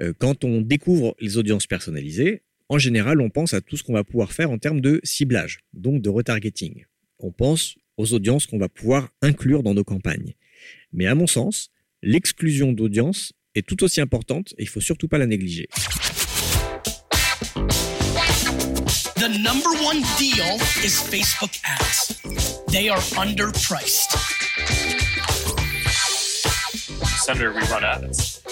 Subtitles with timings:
[0.00, 3.92] Euh, quand on découvre les audiences personnalisées, en général, on pense à tout ce qu'on
[3.92, 6.84] va pouvoir faire en termes de ciblage, donc de retargeting.
[7.18, 10.34] On pense aux audiences qu'on va pouvoir inclure dans nos campagnes.
[10.92, 11.70] Mais à mon sens,
[12.02, 15.68] l'exclusion d'audience est tout aussi importante et il faut surtout pas la négliger.
[19.16, 22.20] The number one deal is Facebook ads.
[22.68, 24.10] They are underpriced.
[27.24, 28.43] Senator, we run ads.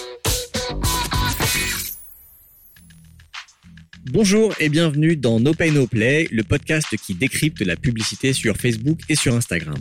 [4.11, 8.57] Bonjour et bienvenue dans No Pay No Play, le podcast qui décrypte la publicité sur
[8.57, 9.77] Facebook et sur Instagram.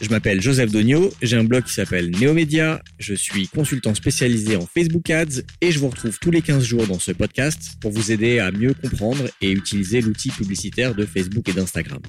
[0.00, 4.66] Je m'appelle Joseph Dogno, j'ai un blog qui s'appelle Neomédia, je suis consultant spécialisé en
[4.66, 8.12] Facebook Ads et je vous retrouve tous les 15 jours dans ce podcast pour vous
[8.12, 12.00] aider à mieux comprendre et utiliser l'outil publicitaire de Facebook et d'Instagram.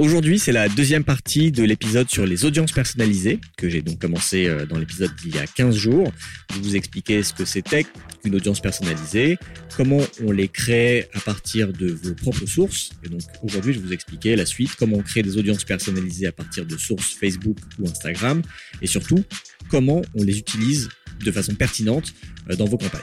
[0.00, 4.46] Aujourd'hui, c'est la deuxième partie de l'épisode sur les audiences personnalisées, que j'ai donc commencé
[4.46, 6.12] euh, dans l'épisode d'il y a 15 jours.
[6.54, 7.84] Je vous expliquer ce que c'était
[8.22, 9.38] qu'une audience personnalisée,
[9.76, 12.90] comment on les crée à partir de vos propres sources.
[13.02, 16.28] Et donc aujourd'hui, je vais vous expliquer la suite, comment on crée des audiences personnalisées
[16.28, 18.40] à partir de sources Facebook ou Instagram,
[18.80, 19.24] et surtout,
[19.68, 20.90] comment on les utilise
[21.24, 22.14] de façon pertinente
[22.50, 23.02] euh, dans vos campagnes.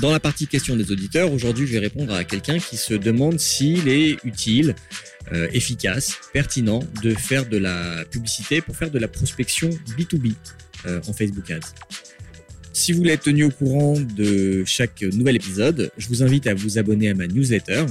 [0.00, 3.40] Dans la partie question des auditeurs, aujourd'hui, je vais répondre à quelqu'un qui se demande
[3.40, 4.74] s'il est utile,
[5.32, 10.34] euh, efficace, pertinent de faire de la publicité pour faire de la prospection B2B
[10.84, 11.72] euh, en Facebook Ads.
[12.74, 16.52] Si vous voulez être tenu au courant de chaque nouvel épisode, je vous invite à
[16.52, 17.86] vous abonner à ma newsletter.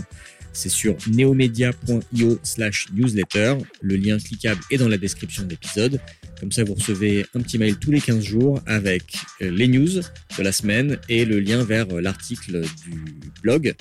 [0.55, 3.57] C'est sur neomedia.io slash newsletter.
[3.81, 5.99] Le lien cliquable est dans la description de l'épisode.
[6.39, 9.99] Comme ça, vous recevez un petit mail tous les 15 jours avec euh, les news
[9.99, 13.01] de la semaine et le lien vers euh, l'article du
[13.43, 13.75] blog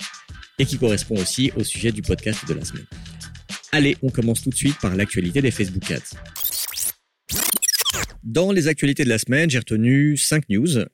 [0.59, 2.85] et qui correspond aussi au sujet du podcast de la semaine.
[3.71, 6.17] Allez, on commence tout de suite par l'actualité des Facebook Ads.
[8.23, 10.85] Dans les actualités de la semaine, j'ai retenu 5 news.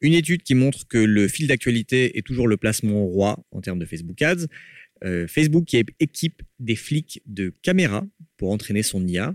[0.00, 3.78] Une étude qui montre que le fil d'actualité est toujours le placement roi en termes
[3.78, 4.46] de Facebook Ads.
[5.04, 9.34] Euh, Facebook qui équipe des flics de caméras pour entraîner son IA.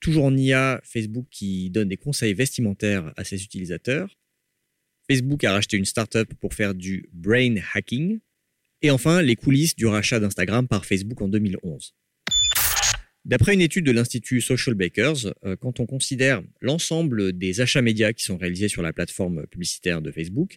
[0.00, 4.16] Toujours en IA, Facebook qui donne des conseils vestimentaires à ses utilisateurs.
[5.10, 8.20] Facebook a racheté une startup pour faire du brain hacking.
[8.82, 11.94] Et enfin, les coulisses du rachat d'Instagram par Facebook en 2011.
[13.24, 18.12] D'après une étude de l'Institut Social Bakers, euh, quand on considère l'ensemble des achats médias
[18.12, 20.56] qui sont réalisés sur la plateforme publicitaire de Facebook,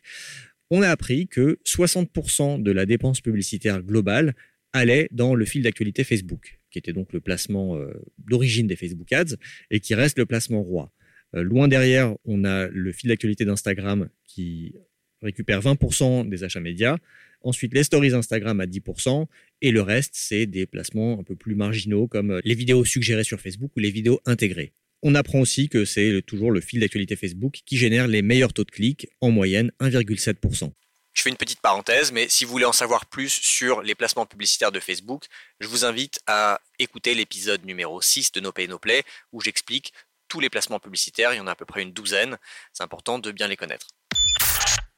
[0.71, 4.33] on a appris que 60% de la dépense publicitaire globale
[4.73, 9.11] allait dans le fil d'actualité Facebook, qui était donc le placement euh, d'origine des Facebook
[9.11, 9.35] Ads
[9.69, 10.91] et qui reste le placement roi.
[11.35, 14.73] Euh, loin derrière, on a le fil d'actualité d'Instagram qui
[15.21, 16.97] récupère 20% des achats médias.
[17.41, 19.25] Ensuite, les stories Instagram à 10%.
[19.61, 23.23] Et le reste, c'est des placements un peu plus marginaux comme euh, les vidéos suggérées
[23.25, 24.73] sur Facebook ou les vidéos intégrées.
[25.03, 28.63] On apprend aussi que c'est toujours le fil d'actualité Facebook qui génère les meilleurs taux
[28.63, 30.71] de clics, en moyenne 1,7%.
[31.13, 34.25] Je fais une petite parenthèse, mais si vous voulez en savoir plus sur les placements
[34.25, 35.25] publicitaires de Facebook,
[35.59, 39.03] je vous invite à écouter l'épisode numéro 6 de No Pay No Play,
[39.33, 39.91] où j'explique
[40.27, 42.37] tous les placements publicitaires, il y en a à peu près une douzaine,
[42.71, 43.87] c'est important de bien les connaître.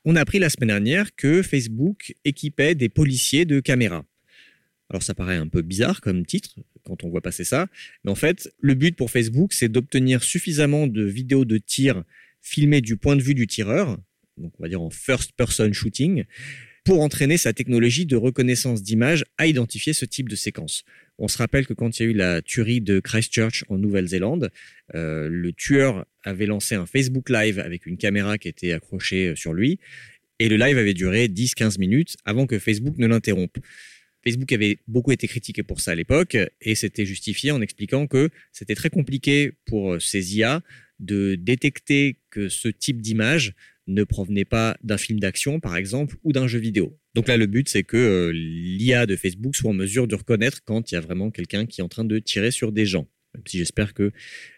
[0.06, 4.04] On a appris la semaine dernière que Facebook équipait des policiers de caméras.
[4.90, 6.56] Alors ça paraît un peu bizarre comme titre
[6.86, 7.68] quand on voit passer ça,
[8.04, 12.04] mais en fait, le but pour Facebook, c'est d'obtenir suffisamment de vidéos de tir
[12.42, 13.98] filmées du point de vue du tireur,
[14.38, 16.26] donc on va dire en first person shooting,
[16.84, 20.84] pour entraîner sa technologie de reconnaissance d'image à identifier ce type de séquence.
[21.18, 24.52] On se rappelle que quand il y a eu la tuerie de Christchurch en Nouvelle-Zélande,
[24.94, 29.36] euh, le tueur avait lancé un Facebook Live avec une caméra qui était accrochée euh,
[29.36, 29.80] sur lui,
[30.40, 33.58] et le live avait duré 10-15 minutes avant que Facebook ne l'interrompe.
[34.24, 38.30] Facebook avait beaucoup été critiqué pour ça à l'époque, et c'était justifié en expliquant que
[38.52, 40.62] c'était très compliqué pour ces IA
[41.00, 43.54] de détecter que ce type d'image
[43.88, 46.98] ne provenait pas d'un film d'action, par exemple, ou d'un jeu vidéo.
[47.16, 50.64] Donc là, le but, c'est que euh, l'IA de Facebook soit en mesure de reconnaître
[50.64, 53.08] quand il y a vraiment quelqu'un qui est en train de tirer sur des gens.
[53.36, 54.12] Même si j'espère que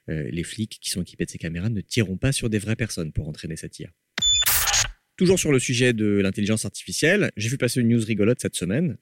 [0.09, 2.76] euh, les flics qui sont équipés de ces caméras ne tireront pas sur des vraies
[2.76, 3.90] personnes pour entraîner cette IA.
[5.18, 8.97] Toujours sur le sujet de l'intelligence artificielle, j'ai vu passer une news rigolote cette semaine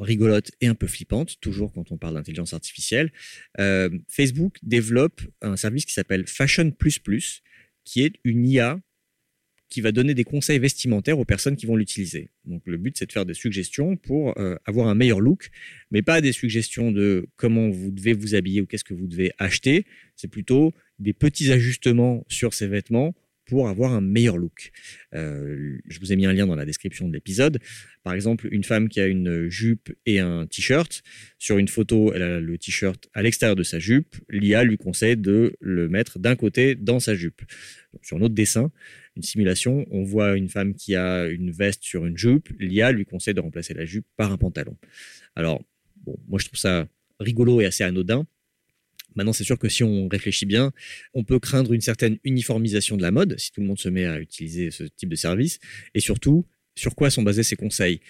[0.00, 3.12] rigolote et un peu flippante, toujours quand on parle d'intelligence artificielle.
[3.58, 6.72] Euh, Facebook développe un service qui s'appelle Fashion
[7.84, 8.80] qui est une IA
[9.70, 12.30] qui va donner des conseils vestimentaires aux personnes qui vont l'utiliser.
[12.44, 15.50] Donc le but, c'est de faire des suggestions pour euh, avoir un meilleur look,
[15.92, 19.30] mais pas des suggestions de comment vous devez vous habiller ou qu'est-ce que vous devez
[19.38, 19.86] acheter.
[20.16, 23.14] C'est plutôt des petits ajustements sur ces vêtements
[23.50, 24.70] pour avoir un meilleur look.
[25.12, 27.58] Euh, je vous ai mis un lien dans la description de l'épisode.
[28.04, 31.02] Par exemple, une femme qui a une jupe et un t-shirt.
[31.38, 34.14] Sur une photo, elle a le t-shirt à l'extérieur de sa jupe.
[34.28, 37.42] L'IA lui conseille de le mettre d'un côté dans sa jupe.
[38.02, 38.70] sur un autre dessin,
[39.16, 43.04] une simulation, on voit une femme qui a une veste sur une jupe, l'IA lui
[43.04, 44.76] conseille de remplacer la jupe par un pantalon.
[45.34, 45.60] Alors,
[46.04, 46.86] bon, moi je trouve ça
[47.18, 48.26] rigolo et assez anodin.
[49.16, 50.72] Maintenant, c'est sûr que si on réfléchit bien,
[51.14, 54.04] on peut craindre une certaine uniformisation de la mode si tout le monde se met
[54.04, 55.58] à utiliser ce type de service.
[55.94, 56.46] Et surtout,
[56.76, 58.00] sur quoi sont basés ces conseils?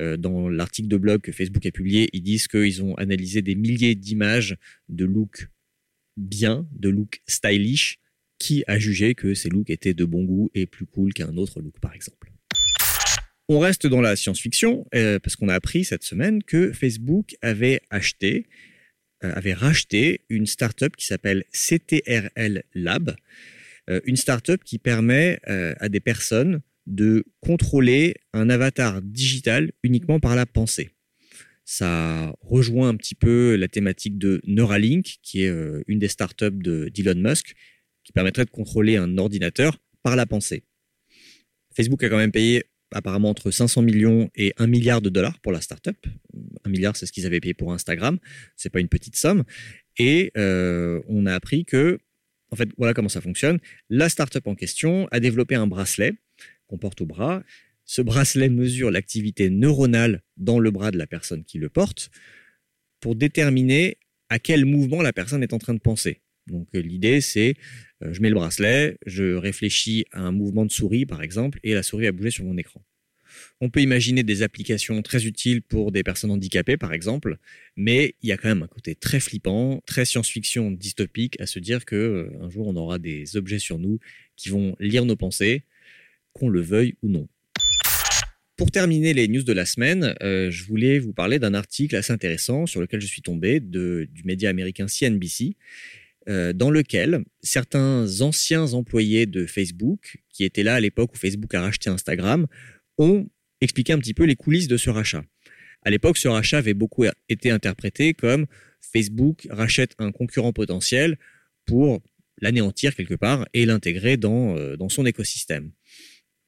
[0.00, 3.54] Euh, Dans l'article de blog que Facebook a publié, ils disent qu'ils ont analysé des
[3.54, 4.56] milliers d'images
[4.88, 5.48] de looks
[6.16, 7.98] bien, de looks stylish,
[8.38, 11.60] qui a jugé que ces looks étaient de bon goût et plus cool qu'un autre
[11.60, 12.32] look, par exemple?
[13.48, 17.80] On reste dans la science-fiction euh, parce qu'on a appris cette semaine que Facebook avait
[17.90, 18.46] acheté
[19.22, 23.16] avait racheté une startup qui s'appelle CTRL Lab,
[23.88, 30.20] euh, une startup qui permet euh, à des personnes de contrôler un avatar digital uniquement
[30.20, 30.90] par la pensée.
[31.64, 35.52] Ça rejoint un petit peu la thématique de Neuralink, qui est
[35.86, 37.54] une des startups d'Elon Musk,
[38.02, 40.64] qui permettrait de contrôler un ordinateur par la pensée.
[41.76, 45.52] Facebook a quand même payé apparemment entre 500 millions et 1 milliard de dollars pour
[45.52, 45.96] la startup.
[46.64, 48.18] Un milliard, c'est ce qu'ils avaient payé pour Instagram.
[48.56, 49.44] C'est pas une petite somme.
[49.98, 51.98] Et euh, on a appris que,
[52.50, 53.58] en fait, voilà comment ça fonctionne.
[53.88, 56.14] La startup en question a développé un bracelet
[56.66, 57.42] qu'on porte au bras.
[57.84, 62.10] Ce bracelet mesure l'activité neuronale dans le bras de la personne qui le porte
[63.00, 63.98] pour déterminer
[64.28, 66.20] à quel mouvement la personne est en train de penser.
[66.46, 67.54] Donc euh, l'idée, c'est
[68.02, 71.74] euh, je mets le bracelet, je réfléchis à un mouvement de souris, par exemple, et
[71.74, 72.82] la souris va bouger sur mon écran.
[73.60, 77.36] On peut imaginer des applications très utiles pour des personnes handicapées, par exemple,
[77.76, 81.60] mais il y a quand même un côté très flippant, très science-fiction dystopique à se
[81.60, 84.00] dire que euh, un jour on aura des objets sur nous
[84.36, 85.62] qui vont lire nos pensées,
[86.32, 87.28] qu'on le veuille ou non.
[88.56, 92.66] Pour terminer les news de la semaine, je voulais vous parler d'un article assez intéressant
[92.66, 95.56] sur lequel je suis tombé du média américain CNBC
[96.28, 101.54] euh, dans lequel certains anciens employés de Facebook, qui étaient là à l'époque où Facebook
[101.54, 102.46] a racheté Instagram,
[102.98, 103.28] ont
[103.60, 105.24] expliqué un petit peu les coulisses de ce rachat.
[105.82, 108.46] À l'époque, ce rachat avait beaucoup été interprété comme
[108.80, 111.18] Facebook rachète un concurrent potentiel
[111.64, 112.02] pour
[112.40, 115.72] l'anéantir quelque part et l'intégrer dans, euh, dans son écosystème.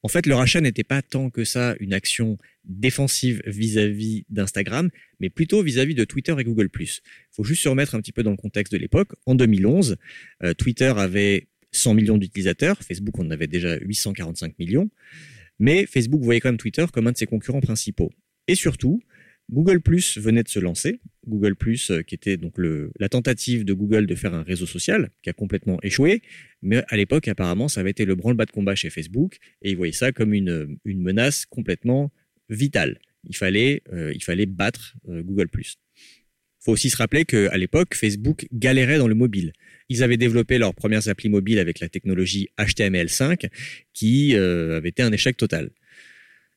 [0.05, 4.91] En fait, le rachat n'était pas tant que ça une action défensive vis-à-vis d'Instagram,
[5.21, 6.69] mais plutôt vis-à-vis de Twitter et Google+.
[6.81, 6.89] Il
[7.31, 9.13] faut juste se remettre un petit peu dans le contexte de l'époque.
[9.27, 9.97] En 2011,
[10.43, 14.91] euh, Twitter avait 100 millions d'utilisateurs, Facebook en avait déjà 845 millions,
[15.59, 18.11] mais Facebook voyait quand même Twitter comme un de ses concurrents principaux.
[18.49, 19.01] Et surtout,
[19.53, 21.01] Google Plus venait de se lancer.
[21.29, 25.11] Google Plus, euh, qui était donc la tentative de Google de faire un réseau social,
[25.23, 26.23] qui a complètement échoué.
[26.63, 29.77] Mais à l'époque, apparemment, ça avait été le branle-bas de combat chez Facebook, et ils
[29.77, 32.11] voyaient ça comme une, menace complètement
[32.49, 32.99] vitale.
[33.29, 35.77] Il fallait, euh, il fallait battre euh, Google Plus.
[36.59, 39.53] Faut aussi se rappeler qu'à l'époque, Facebook galérait dans le mobile.
[39.89, 43.49] Ils avaient développé leurs premières applis mobiles avec la technologie HTML5,
[43.93, 45.71] qui avait été un échec total.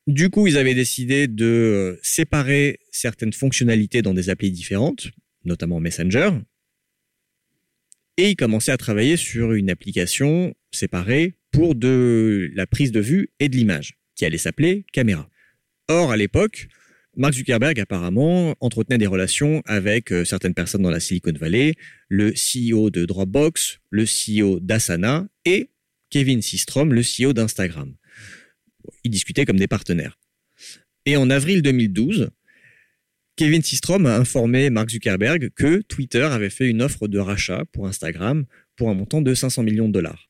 [0.08, 5.08] Du coup, ils avaient décidé de euh, séparer certaines fonctionnalités dans des applis différentes,
[5.46, 6.30] notamment Messenger.
[8.18, 13.30] Et ils commençaient à travailler sur une application séparée pour de la prise de vue
[13.40, 15.28] et de l'image, qui allait s'appeler Caméra.
[15.88, 16.68] Or, à l'époque,
[17.18, 21.74] Mark Zuckerberg apparemment entretenait des relations avec euh, certaines personnes dans la Silicon Valley,
[22.10, 25.72] le CEO de Dropbox, le CEO d'Asana et
[26.12, 27.96] Kevin Systrom, le CEO d'Instagram
[29.04, 30.18] ils discutaient comme des partenaires.
[31.06, 32.30] Et en avril 2012,
[33.36, 37.88] Kevin Systrom a informé Mark Zuckerberg que Twitter avait fait une offre de rachat pour
[37.88, 38.46] Instagram
[38.76, 40.30] pour un montant de 500 millions de dollars.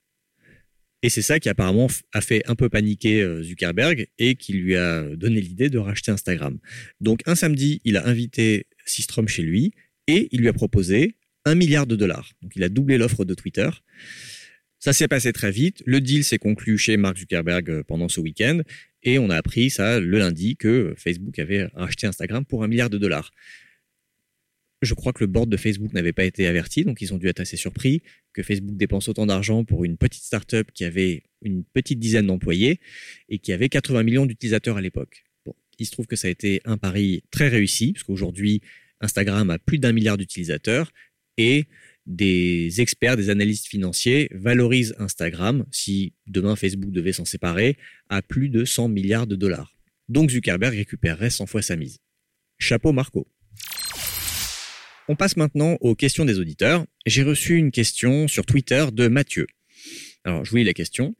[1.03, 4.75] Et c'est ça qui apparemment a fait un peu paniquer euh, Zuckerberg et qui lui
[4.75, 6.57] a donné l'idée de racheter Instagram.
[6.99, 9.73] Donc un samedi, il a invité Systrom chez lui
[10.07, 11.15] et il lui a proposé
[11.45, 12.31] un milliard de dollars.
[12.41, 13.69] Donc il a doublé l'offre de Twitter.
[14.85, 15.81] Ça s'est passé très vite.
[15.87, 18.61] Le deal s'est conclu chez Mark Zuckerberg euh, pendant ce week-end.
[19.01, 22.91] Et on a appris ça le lundi que Facebook avait racheté Instagram pour un milliard
[22.91, 23.31] de dollars.
[24.83, 27.27] Je crois que le board de Facebook n'avait pas été averti, donc ils ont dû
[27.27, 31.63] être assez surpris que Facebook dépense autant d'argent pour une petite startup qui avait une
[31.63, 32.79] petite dizaine d'employés
[33.27, 35.23] et qui avait 80 millions d'utilisateurs à l'époque.
[35.47, 38.61] Bon, il se trouve que ça a été un pari très réussi, parce qu'aujourd'hui,
[39.01, 40.91] Instagram a plus d'un milliard d'utilisateurs
[41.37, 41.65] et
[42.05, 47.77] des experts, des analystes financiers valorisent Instagram, si demain Facebook devait s'en séparer,
[48.09, 49.75] à plus de 100 milliards de dollars.
[50.09, 51.99] Donc Zuckerberg récupérerait 100 fois sa mise.
[52.59, 53.27] Chapeau Marco.
[55.07, 56.85] On passe maintenant aux questions des auditeurs.
[57.05, 59.45] J'ai reçu une question sur Twitter de Mathieu.
[60.23, 61.15] Alors, je vous lis la question.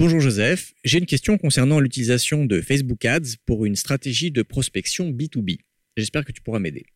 [0.00, 5.10] Bonjour Joseph, j'ai une question concernant l'utilisation de Facebook Ads pour une stratégie de prospection
[5.10, 5.58] B2B.
[5.96, 6.86] J'espère que tu pourras m'aider.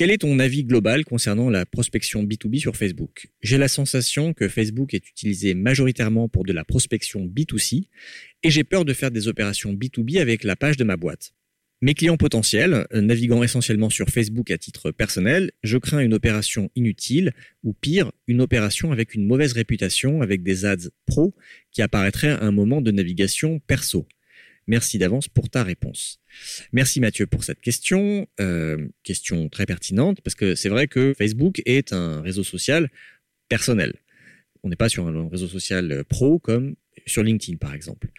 [0.00, 3.28] Quel est ton avis global concernant la prospection B2B sur Facebook?
[3.42, 7.88] J'ai la sensation que Facebook est utilisé majoritairement pour de la prospection B2C
[8.42, 11.34] et j'ai peur de faire des opérations B2B avec la page de ma boîte.
[11.82, 17.34] Mes clients potentiels, naviguant essentiellement sur Facebook à titre personnel, je crains une opération inutile
[17.62, 21.34] ou pire, une opération avec une mauvaise réputation avec des ads pro
[21.72, 24.08] qui apparaîtraient à un moment de navigation perso.
[24.70, 26.20] Merci d'avance pour ta réponse.
[26.72, 31.60] Merci Mathieu pour cette question, euh, question très pertinente, parce que c'est vrai que Facebook
[31.66, 32.88] est un réseau social
[33.48, 33.94] personnel.
[34.62, 38.10] On n'est pas sur un réseau social pro comme sur LinkedIn par exemple.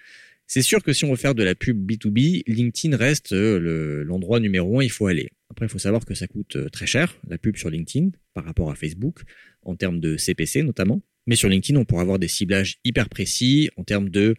[0.45, 4.41] C'est sûr que si on veut faire de la pub B2B, LinkedIn reste euh, l'endroit
[4.41, 5.29] numéro un, il faut aller.
[5.51, 8.43] Après, il faut savoir que ça coûte euh, très cher, la pub sur LinkedIn, par
[8.43, 9.21] rapport à Facebook,
[9.61, 11.01] en termes de CPC notamment.
[11.27, 14.35] Mais sur LinkedIn, on pourra avoir des ciblages hyper précis en termes de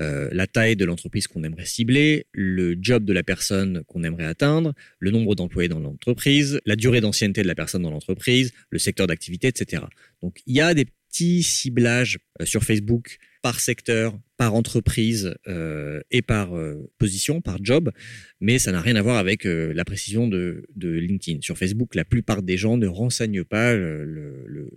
[0.00, 4.24] euh, la taille de l'entreprise qu'on aimerait cibler, le job de la personne qu'on aimerait
[4.24, 8.78] atteindre, le nombre d'employés dans l'entreprise, la durée d'ancienneté de la personne dans l'entreprise, le
[8.78, 9.84] secteur d'activité, etc.
[10.22, 16.00] Donc il y a des petits ciblages euh, sur Facebook par secteur, par entreprise euh,
[16.10, 16.52] et par
[16.98, 17.92] position, par job,
[18.40, 21.42] mais ça n'a rien à voir avec la précision de, LinkedIn.
[21.42, 24.04] Sur Facebook, la plupart des gens ne renseignent pas le
[24.46, 24.70] le,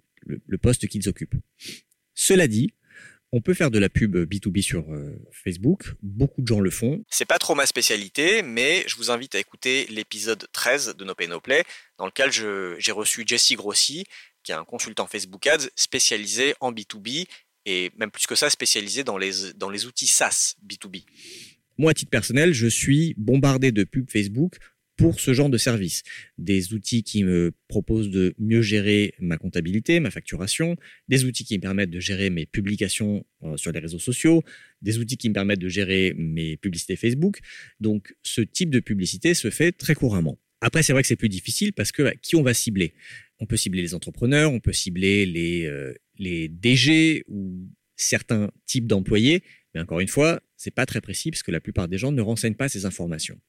[0.61, 1.35] poste qu'ils occupent.
[2.13, 2.73] Cela dit,
[3.31, 5.93] on peut faire de la pub B2B sur euh, Facebook.
[6.01, 7.03] Beaucoup de gens le font.
[7.09, 11.13] C'est pas trop ma spécialité, mais je vous invite à écouter l'épisode 13 de No
[11.13, 11.63] Pay No Play,
[11.97, 14.05] dans lequel j'ai reçu Jesse Grossi,
[14.43, 17.25] qui est un consultant Facebook Ads spécialisé en B2B
[17.65, 21.03] et même plus que ça, spécialisé dans les, dans les outils SaaS B2B.
[21.77, 24.57] Moi, à titre personnel, je suis bombardé de pubs Facebook
[24.97, 26.03] pour ce genre de service.
[26.37, 30.75] Des outils qui me proposent de mieux gérer ma comptabilité, ma facturation,
[31.07, 34.43] des outils qui me permettent de gérer mes publications euh, sur les réseaux sociaux,
[34.81, 37.39] des outils qui me permettent de gérer mes publicités Facebook.
[37.79, 40.37] Donc ce type de publicité se fait très couramment.
[40.61, 42.93] Après, c'est vrai que c'est plus difficile parce que qui on va cibler?
[43.39, 48.87] On peut cibler les entrepreneurs, on peut cibler les, euh, les DG ou certains types
[48.87, 49.43] d'employés,
[49.75, 52.21] mais encore une fois, c'est pas très précis parce que la plupart des gens ne
[52.21, 53.39] renseignent pas ces informations.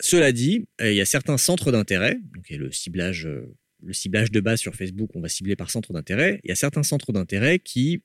[0.00, 4.30] Cela dit, euh, il y a certains centres d'intérêt, donc le ciblage, euh, le ciblage
[4.30, 6.40] de base sur Facebook, on va cibler par centre d'intérêt.
[6.44, 8.02] Il y a certains centres d'intérêt qui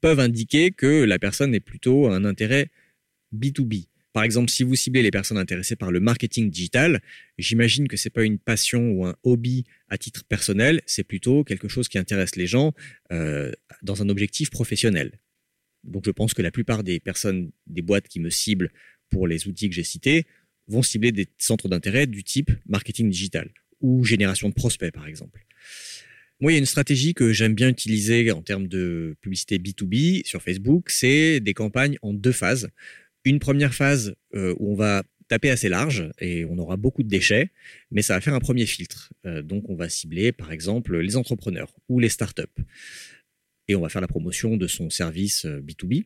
[0.00, 2.70] peuvent indiquer que la personne est plutôt un intérêt
[3.34, 3.88] B2B.
[4.12, 7.00] Par exemple, si vous ciblez les personnes intéressées par le marketing digital,
[7.38, 11.68] j'imagine que c'est pas une passion ou un hobby à titre personnel, c'est plutôt quelque
[11.68, 12.72] chose qui intéresse les gens
[13.12, 15.18] euh, dans un objectif professionnel.
[15.84, 18.70] Donc je pense que la plupart des personnes, des boîtes qui me ciblent
[19.08, 20.26] pour les outils que j'ai cités,
[20.68, 25.44] vont cibler des centres d'intérêt du type marketing digital ou génération de prospects, par exemple.
[26.40, 30.24] Moi, il y a une stratégie que j'aime bien utiliser en termes de publicité B2B
[30.24, 32.68] sur Facebook, c'est des campagnes en deux phases.
[33.24, 37.08] Une première phase euh, où on va taper assez large et on aura beaucoup de
[37.08, 37.50] déchets,
[37.90, 39.12] mais ça va faire un premier filtre.
[39.26, 42.44] Euh, donc, on va cibler, par exemple, les entrepreneurs ou les startups.
[43.66, 46.00] Et on va faire la promotion de son service B2B.
[46.00, 46.04] Euh,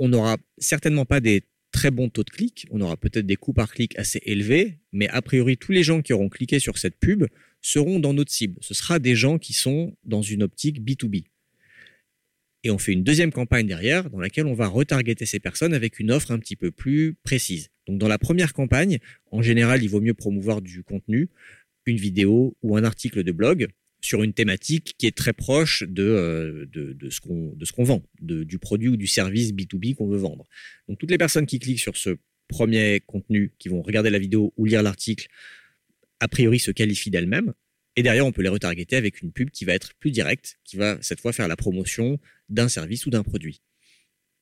[0.00, 3.52] on n'aura certainement pas des très bon taux de clic, on aura peut-être des coûts
[3.52, 6.96] par clic assez élevés, mais a priori tous les gens qui auront cliqué sur cette
[6.96, 7.26] pub
[7.60, 8.56] seront dans notre cible.
[8.60, 11.24] Ce sera des gens qui sont dans une optique B2B.
[12.64, 16.00] Et on fait une deuxième campagne derrière dans laquelle on va retargeter ces personnes avec
[16.00, 17.68] une offre un petit peu plus précise.
[17.86, 18.98] Donc dans la première campagne,
[19.30, 21.28] en général, il vaut mieux promouvoir du contenu,
[21.86, 23.68] une vidéo ou un article de blog
[24.08, 28.58] sur une thématique qui est très proche de, euh, de, de ce qu'on vend, du
[28.58, 30.46] produit ou du service B2B qu'on veut vendre.
[30.88, 32.16] Donc toutes les personnes qui cliquent sur ce
[32.48, 35.28] premier contenu, qui vont regarder la vidéo ou lire l'article,
[36.20, 37.52] a priori se qualifient d'elles-mêmes.
[37.96, 40.78] Et derrière, on peut les retargeter avec une pub qui va être plus directe, qui
[40.78, 43.60] va cette fois faire la promotion d'un service ou d'un produit.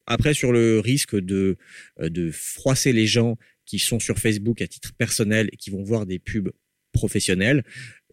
[0.06, 1.56] Après, sur le risque de,
[1.98, 5.82] euh, de froisser les gens qui sont sur Facebook à titre personnel et qui vont
[5.82, 6.52] voir des pubs
[6.92, 7.64] professionnelles,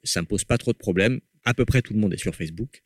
[0.03, 2.35] ça me pose pas trop de problèmes à peu près tout le monde est sur
[2.35, 2.81] Facebook.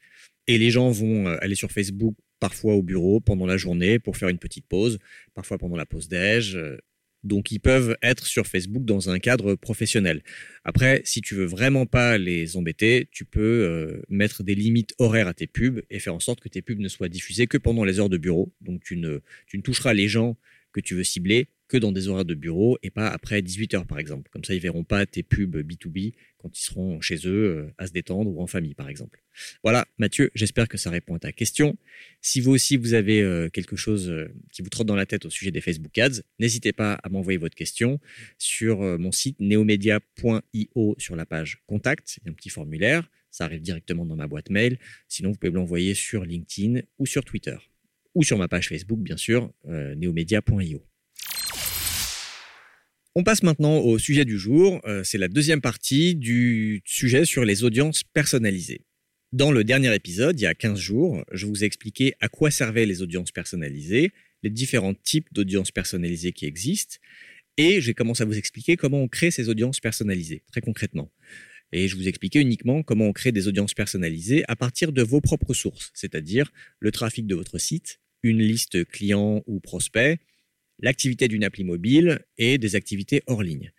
[0.47, 4.17] Et les gens vont euh, aller sur Facebook parfois au bureau pendant la journée pour
[4.17, 4.99] faire une petite pause,
[5.33, 6.55] parfois pendant la pause déj.
[6.55, 6.77] Euh,
[7.23, 10.23] donc ils peuvent être sur Facebook dans un cadre professionnel.
[10.63, 15.27] Après, si tu veux vraiment pas les embêter, tu peux euh, mettre des limites horaires
[15.27, 17.83] à tes pubs et faire en sorte que tes pubs ne soient diffusées que pendant
[17.83, 18.53] les heures de bureau.
[18.61, 20.37] Donc tu ne, tu ne toucheras les gens
[20.71, 23.85] que tu veux cibler que dans des horaires de bureau et pas après 18 heures
[23.85, 24.29] par exemple.
[24.31, 27.87] Comme ça, ils verront pas tes pubs B2B quand ils seront chez eux euh, à
[27.87, 29.21] se détendre ou en famille par exemple.
[29.63, 31.77] Voilà, Mathieu, j'espère que ça répond à ta question.
[32.21, 35.25] Si vous aussi vous avez euh, quelque chose euh, qui vous trotte dans la tête
[35.25, 37.99] au sujet des Facebook Ads, n'hésitez pas à m'envoyer votre question
[38.37, 43.45] sur mon site neomedia.io sur la page contact, il y a un petit formulaire, ça
[43.45, 44.79] arrive directement dans ma boîte mail.
[45.07, 47.57] Sinon, vous pouvez me l'envoyer sur LinkedIn ou sur Twitter
[48.15, 50.83] ou sur ma page Facebook bien sûr, neomedia.io.
[53.19, 54.79] On passe maintenant au sujet du jour.
[54.85, 58.81] Euh, c'est la deuxième partie du sujet sur les audiences personnalisées.
[59.31, 62.51] Dans le dernier épisode, il y a 15 jours, je vous ai expliqué à quoi
[62.51, 64.11] servaient les audiences personnalisées,
[64.43, 66.97] les différents types d'audiences personnalisées qui existent,
[67.57, 71.11] et j'ai commencé à vous expliquer comment on crée ces audiences personnalisées, très concrètement.
[71.71, 75.21] Et je vous expliquais uniquement comment on crée des audiences personnalisées à partir de vos
[75.21, 80.19] propres sources, c'est-à-dire le trafic de votre site, une liste client ou prospect,
[80.79, 83.71] l'activité d'une appli mobile et des activités hors ligne.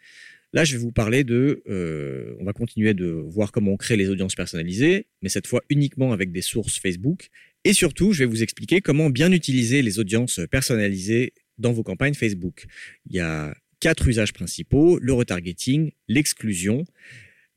[0.55, 3.97] Là, je vais vous parler de, euh, on va continuer de voir comment on crée
[3.97, 7.29] les audiences personnalisées, mais cette fois uniquement avec des sources Facebook.
[7.65, 12.15] Et surtout, je vais vous expliquer comment bien utiliser les audiences personnalisées dans vos campagnes
[12.15, 12.67] Facebook.
[13.11, 16.85] Il y a quatre usages principaux, le retargeting, l'exclusion,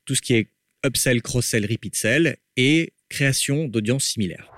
[0.04, 0.48] tout ce qui est
[0.84, 4.50] upsell, cross-sell, repeat sell et création d'audiences similaires.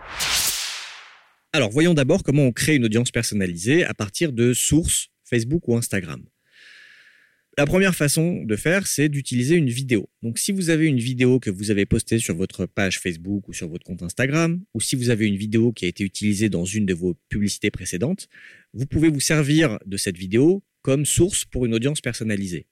[1.54, 5.76] Alors, voyons d'abord comment on crée une audience personnalisée à partir de sources Facebook ou
[5.76, 6.20] Instagram.
[7.56, 10.10] La première façon de faire, c'est d'utiliser une vidéo.
[10.24, 13.52] Donc, si vous avez une vidéo que vous avez postée sur votre page Facebook ou
[13.52, 16.64] sur votre compte Instagram, ou si vous avez une vidéo qui a été utilisée dans
[16.64, 18.26] une de vos publicités précédentes,
[18.72, 22.66] vous pouvez vous servir de cette vidéo comme source pour une audience personnalisée.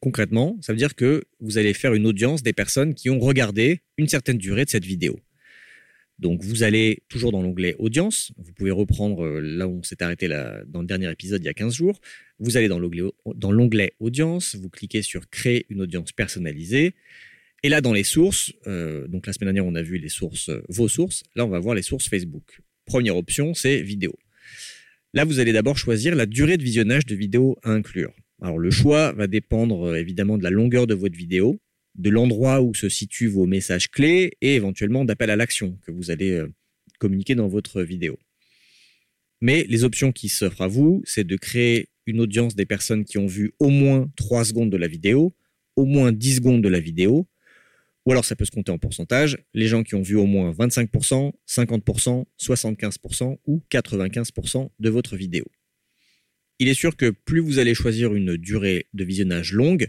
[0.00, 3.82] Concrètement, ça veut dire que vous allez faire une audience des personnes qui ont regardé
[3.98, 5.20] une certaine durée de cette vidéo.
[6.18, 10.02] Donc vous allez toujours dans l'onglet audience, vous pouvez reprendre euh, là où on s'est
[10.02, 12.00] arrêté dans le dernier épisode il y a 15 jours,
[12.38, 16.94] vous allez dans l'onglet audience, vous cliquez sur créer une audience personnalisée,
[17.64, 20.50] et là dans les sources, euh, donc la semaine dernière on a vu les sources,
[20.50, 22.60] euh, vos sources, là on va voir les sources Facebook.
[22.84, 24.16] Première option c'est vidéo.
[25.14, 28.14] Là vous allez d'abord choisir la durée de visionnage de vidéo à inclure.
[28.40, 31.58] Alors le choix va dépendre évidemment de la longueur de votre vidéo,
[31.94, 36.10] de l'endroit où se situent vos messages clés et éventuellement d'appel à l'action que vous
[36.10, 36.52] allez euh,
[36.98, 38.18] communiquer dans votre vidéo.
[39.40, 43.18] Mais les options qui s'offrent à vous, c'est de créer une audience des personnes qui
[43.18, 45.34] ont vu au moins 3 secondes de la vidéo,
[45.76, 47.28] au moins 10 secondes de la vidéo,
[48.06, 50.50] ou alors ça peut se compter en pourcentage, les gens qui ont vu au moins
[50.52, 55.44] 25%, 50%, 75% ou 95% de votre vidéo.
[56.58, 59.88] Il est sûr que plus vous allez choisir une durée de visionnage longue,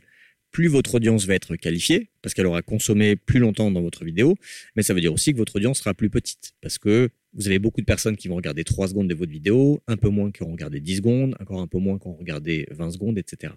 [0.56, 4.36] plus votre audience va être qualifiée, parce qu'elle aura consommé plus longtemps dans votre vidéo,
[4.78, 7.60] mais ça veut dire aussi que votre audience sera plus petite, parce que vous avez
[7.60, 10.46] beaucoup de personnes qui vont regarder 3 secondes de votre vidéo, un peu moins qui
[10.46, 13.52] vont regarder 10 secondes, encore un peu moins qui vont regarder 20 secondes, etc.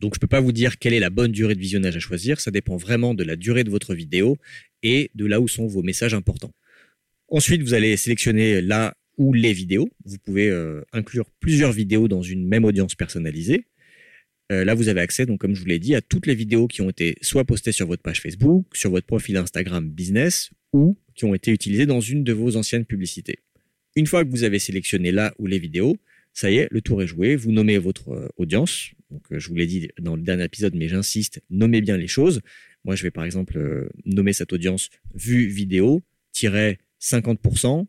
[0.00, 2.00] Donc je ne peux pas vous dire quelle est la bonne durée de visionnage à
[2.00, 4.38] choisir, ça dépend vraiment de la durée de votre vidéo
[4.82, 6.52] et de là où sont vos messages importants.
[7.28, 9.88] Ensuite, vous allez sélectionner là où les vidéos.
[10.04, 13.66] Vous pouvez euh, inclure plusieurs vidéos dans une même audience personnalisée.
[14.52, 16.66] Euh, là, vous avez accès, donc comme je vous l'ai dit, à toutes les vidéos
[16.66, 20.98] qui ont été soit postées sur votre page Facebook, sur votre profil Instagram Business ou
[21.14, 23.38] qui ont été utilisées dans une de vos anciennes publicités.
[23.96, 25.96] Une fois que vous avez sélectionné là où les vidéos,
[26.32, 27.36] ça y est, le tour est joué.
[27.36, 28.90] Vous nommez votre euh, audience.
[29.10, 32.08] Donc, euh, je vous l'ai dit dans le dernier épisode, mais j'insiste, nommez bien les
[32.08, 32.40] choses.
[32.84, 36.02] Moi, je vais par exemple nommer cette audience vue vidéo
[36.34, 37.86] 50%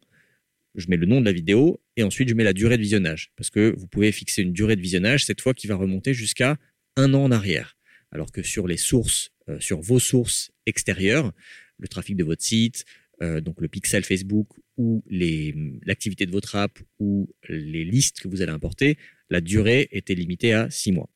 [0.76, 3.32] je mets le nom de la vidéo et ensuite je mets la durée de visionnage.
[3.36, 6.58] Parce que vous pouvez fixer une durée de visionnage, cette fois qui va remonter jusqu'à
[6.96, 7.78] un an en arrière.
[8.12, 11.32] Alors que sur les sources, euh, sur vos sources extérieures,
[11.78, 12.86] le trafic de votre site,
[13.22, 18.42] euh, donc le pixel Facebook ou l'activité de votre app ou les listes que vous
[18.42, 18.98] allez importer,
[19.30, 21.10] la durée était limitée à six mois.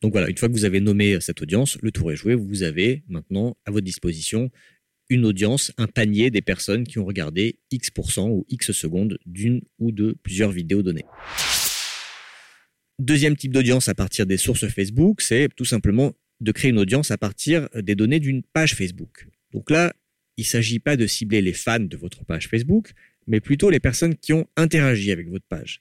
[0.00, 2.64] Donc voilà, une fois que vous avez nommé cette audience, le tour est joué, vous
[2.64, 4.50] avez maintenant à votre disposition
[5.12, 9.92] une audience, un panier des personnes qui ont regardé X% ou X secondes d'une ou
[9.92, 11.04] de plusieurs vidéos données.
[12.98, 17.10] Deuxième type d'audience à partir des sources Facebook, c'est tout simplement de créer une audience
[17.10, 19.28] à partir des données d'une page Facebook.
[19.52, 19.92] Donc là,
[20.36, 22.92] il ne s'agit pas de cibler les fans de votre page Facebook,
[23.26, 25.80] mais plutôt les personnes qui ont interagi avec votre page.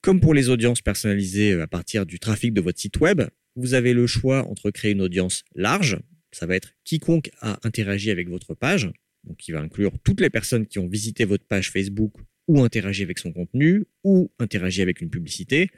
[0.00, 3.22] Comme pour les audiences personnalisées à partir du trafic de votre site web,
[3.54, 5.98] vous avez le choix entre créer une audience large,
[6.32, 8.90] ça va être quiconque a interagi avec votre page,
[9.24, 12.12] donc qui va inclure toutes les personnes qui ont visité votre page Facebook
[12.48, 15.70] ou interagi avec son contenu ou interagi avec une publicité.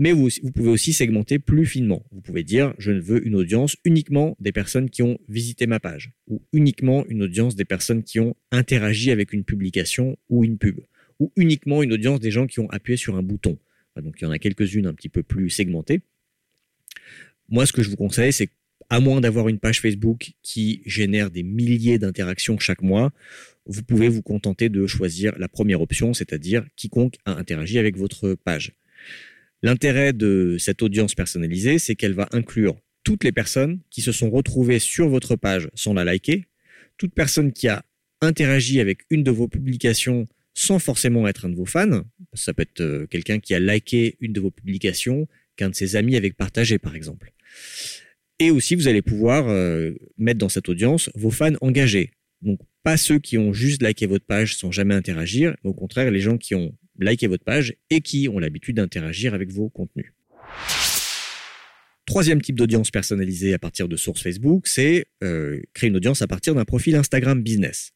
[0.00, 2.04] Mais vous, pouvez aussi segmenter plus finement.
[2.12, 5.80] Vous pouvez dire, je ne veux une audience uniquement des personnes qui ont visité ma
[5.80, 10.56] page, ou uniquement une audience des personnes qui ont interagi avec une publication ou une
[10.56, 10.78] pub,
[11.18, 13.58] ou uniquement une audience des gens qui ont appuyé sur un bouton.
[13.96, 16.00] Donc il y en a quelques-unes un petit peu plus segmentées.
[17.48, 18.50] Moi, ce que je vous conseille, c'est
[18.90, 23.12] à moins d'avoir une page Facebook qui génère des milliers d'interactions chaque mois,
[23.66, 28.34] vous pouvez vous contenter de choisir la première option, c'est-à-dire quiconque a interagi avec votre
[28.34, 28.72] page.
[29.62, 34.30] L'intérêt de cette audience personnalisée, c'est qu'elle va inclure toutes les personnes qui se sont
[34.30, 36.46] retrouvées sur votre page sans la liker,
[36.96, 37.84] toute personne qui a
[38.20, 42.02] interagi avec une de vos publications sans forcément être un de vos fans.
[42.34, 45.94] Ça peut être euh, quelqu'un qui a liké une de vos publications, qu'un de ses
[45.94, 47.32] amis avait partagé, par exemple.
[48.40, 52.12] Et aussi, vous allez pouvoir euh, mettre dans cette audience vos fans engagés.
[52.42, 56.10] Donc, pas ceux qui ont juste liké votre page sans jamais interagir, mais au contraire,
[56.10, 60.12] les gens qui ont liké votre page et qui ont l'habitude d'interagir avec vos contenus.
[62.06, 66.26] Troisième type d'audience personnalisée à partir de sources Facebook, c'est euh, créer une audience à
[66.26, 67.92] partir d'un profil Instagram business.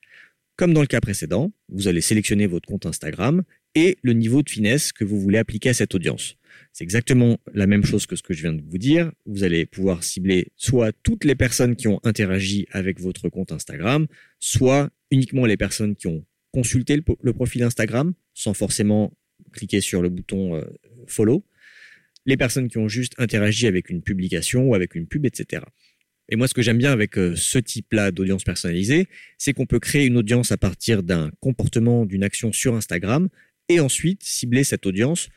[0.57, 3.43] Comme dans le cas précédent, vous allez sélectionner votre compte Instagram
[3.75, 6.37] et le niveau de finesse que vous voulez appliquer à cette audience.
[6.73, 9.13] C'est exactement la même chose que ce que je viens de vous dire.
[9.27, 14.07] Vous allez pouvoir cibler soit toutes les personnes qui ont interagi avec votre compte Instagram,
[14.39, 19.13] soit uniquement les personnes qui ont consulté le, profil Instagram sans forcément
[19.53, 20.65] cliquer sur le bouton euh,
[21.07, 21.45] follow,
[22.27, 25.63] les personnes qui ont juste interagi avec une publication ou avec une pub, etc.
[26.29, 29.09] Et moi, ce que j'aime bien avec euh, ce type-là d'audience personnalisée,
[29.39, 33.29] c'est qu'on peut créer une audience à partir d'un comportement, d'une action sur Instagram,
[33.69, 35.29] et ensuite cibler cette audience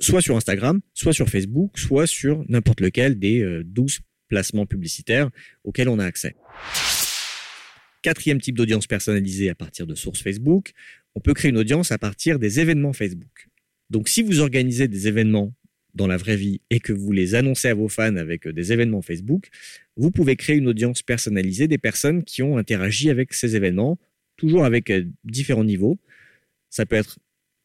[0.00, 5.30] soit sur Instagram, soit sur Facebook, soit sur n'importe lequel des 12 euh, placements publicitaires
[5.64, 6.34] auxquels on a accès.
[8.02, 10.72] Quatrième type d'audience personnalisée à partir de sources Facebook,
[11.14, 13.48] on peut créer une audience à partir des événements Facebook.
[13.90, 15.52] Donc si vous organisez des événements
[15.94, 18.72] dans la vraie vie et que vous les annoncez à vos fans avec euh, des
[18.72, 19.48] événements Facebook,
[19.96, 23.98] vous pouvez créer une audience personnalisée des personnes qui ont interagi avec ces événements,
[24.36, 25.98] toujours avec euh, différents niveaux.
[26.70, 27.18] Ça peut être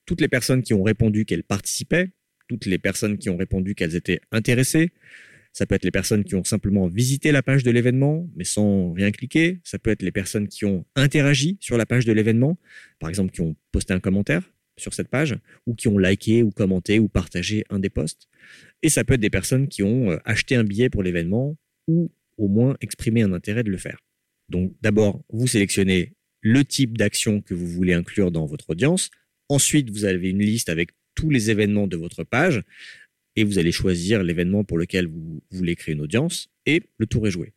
[0.05, 2.11] toutes les personnes qui ont répondu qu'elles participaient,
[2.47, 4.91] toutes les personnes qui ont répondu qu'elles étaient intéressées.
[5.53, 8.91] Ça peut être les personnes qui ont simplement visité la page de l'événement, mais sans
[8.91, 9.61] rien cliquer.
[9.63, 12.57] Ça peut être les personnes qui ont interagi sur la page de l'événement,
[12.99, 14.43] par exemple qui ont posté un commentaire
[14.77, 18.27] sur cette page, ou qui ont liké ou commenté ou partagé un des posts.
[18.83, 21.55] Et ça peut être des personnes qui ont euh, acheté un billet pour l'événement
[21.87, 23.99] ou au moins exprimé un intérêt de le faire.
[24.49, 29.09] Donc d'abord, vous sélectionnez le type d'action que vous voulez inclure dans votre audience.
[29.49, 32.63] Ensuite, vous avez une liste avec tous les événements de votre page
[33.35, 37.27] et vous allez choisir l'événement pour lequel vous voulez créer une audience et le tour
[37.27, 37.53] est joué.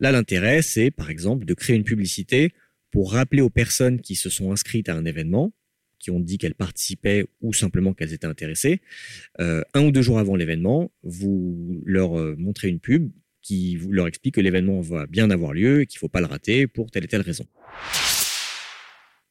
[0.00, 2.52] Là, l'intérêt, c'est par exemple de créer une publicité
[2.90, 5.52] pour rappeler aux personnes qui se sont inscrites à un événement
[6.00, 8.80] qui ont dit qu'elles participaient ou simplement qu'elles étaient intéressées,
[9.38, 13.12] euh, un ou deux jours avant l'événement, vous leur euh, montrez une pub
[13.42, 16.26] qui leur explique que l'événement va bien avoir lieu et qu'il ne faut pas le
[16.26, 17.46] rater pour telle et telle raison.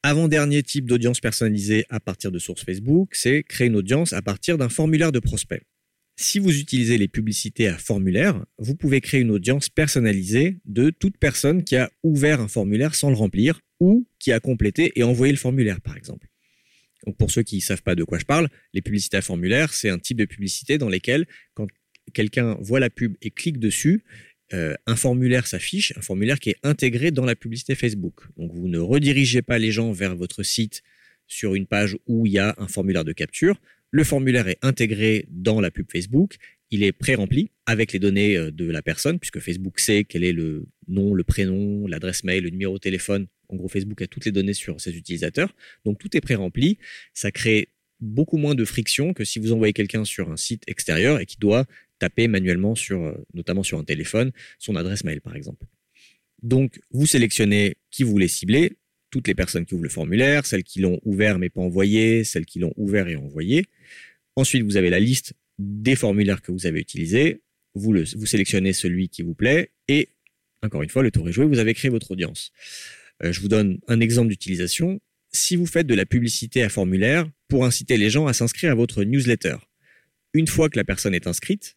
[0.02, 4.58] Avant-dernier type d'audience personnalisée à partir de sources Facebook, c'est créer une audience à partir
[4.58, 5.64] d'un formulaire de prospect.
[6.16, 11.18] Si vous utilisez les publicités à formulaire, vous pouvez créer une audience personnalisée de toute
[11.18, 15.34] personne qui a ouvert un formulaire sans le remplir ou qui a complété et envoyé
[15.34, 16.28] le formulaire, par exemple.
[17.06, 19.74] Donc pour ceux qui ne savent pas de quoi je parle, les publicités à formulaire,
[19.74, 21.68] c'est un type de publicité dans lesquelles, quand
[22.14, 24.04] quelqu'un voit la pub et clique dessus,
[24.54, 28.22] euh, un formulaire s'affiche, un formulaire qui est intégré dans la publicité Facebook.
[28.38, 30.82] Donc vous ne redirigez pas les gens vers votre site
[31.28, 33.60] sur une page où il y a un formulaire de capture.
[33.92, 36.38] Le formulaire est intégré dans la pub Facebook.
[36.72, 40.34] Il est pré-rempli avec les données euh, de la personne, puisque Facebook sait quel est
[40.34, 44.26] le nom, le prénom, l'adresse mail, le numéro de téléphone en gros, Facebook a toutes
[44.26, 45.54] les données sur ses utilisateurs.
[45.84, 46.78] Donc, tout est pré-rempli.
[47.14, 51.20] Ça crée beaucoup moins de friction que si vous envoyez quelqu'un sur un site extérieur
[51.20, 51.66] et qui doit
[52.00, 55.66] taper manuellement sur, euh, notamment sur un téléphone, son adresse mail, par exemple.
[56.42, 58.78] Donc, vous sélectionnez qui vous voulez cibler,
[59.12, 62.46] toutes les personnes qui ouvrent le formulaire, celles qui l'ont ouvert mais pas envoyé, celles
[62.46, 63.66] qui l'ont ouvert et envoyé.
[64.36, 67.42] Ensuite, vous avez la liste des formulaires que vous avez utilisés.
[67.76, 70.10] Vous, le, vous sélectionnez celui qui vous plaît et,
[70.64, 72.52] encore une fois, le tour est joué, vous avez créé votre audience.
[73.24, 75.00] Euh, je vous donne un exemple d'utilisation.
[75.32, 78.76] Si vous faites de la publicité à formulaire pour inciter les gens à s'inscrire à
[78.76, 79.58] votre newsletter,
[80.34, 81.76] une fois que la personne est inscrite,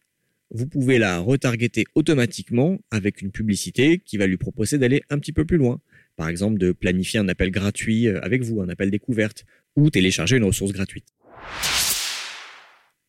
[0.53, 5.33] vous pouvez la retargeter automatiquement avec une publicité qui va lui proposer d'aller un petit
[5.33, 5.81] peu plus loin.
[6.15, 10.37] Par exemple, de planifier un appel gratuit euh, avec vous, un appel découverte, ou télécharger
[10.37, 11.07] une ressource gratuite.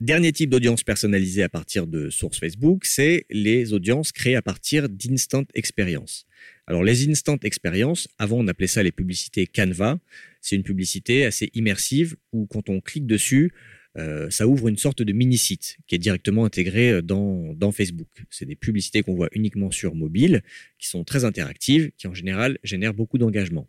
[0.01, 4.89] Dernier type d'audience personnalisée à partir de sources Facebook, c'est les audiences créées à partir
[4.89, 6.27] d'instant experience.
[6.67, 9.99] Alors les instant experience, avant on appelait ça les publicités Canva,
[10.41, 13.53] c'est une publicité assez immersive où quand on clique dessus,
[13.97, 18.09] euh, ça ouvre une sorte de mini-site qui est directement intégré euh, dans, dans Facebook.
[18.31, 20.43] C'est des publicités qu'on voit uniquement sur mobile,
[20.79, 23.69] qui sont très interactives, qui en général génèrent beaucoup d'engagement.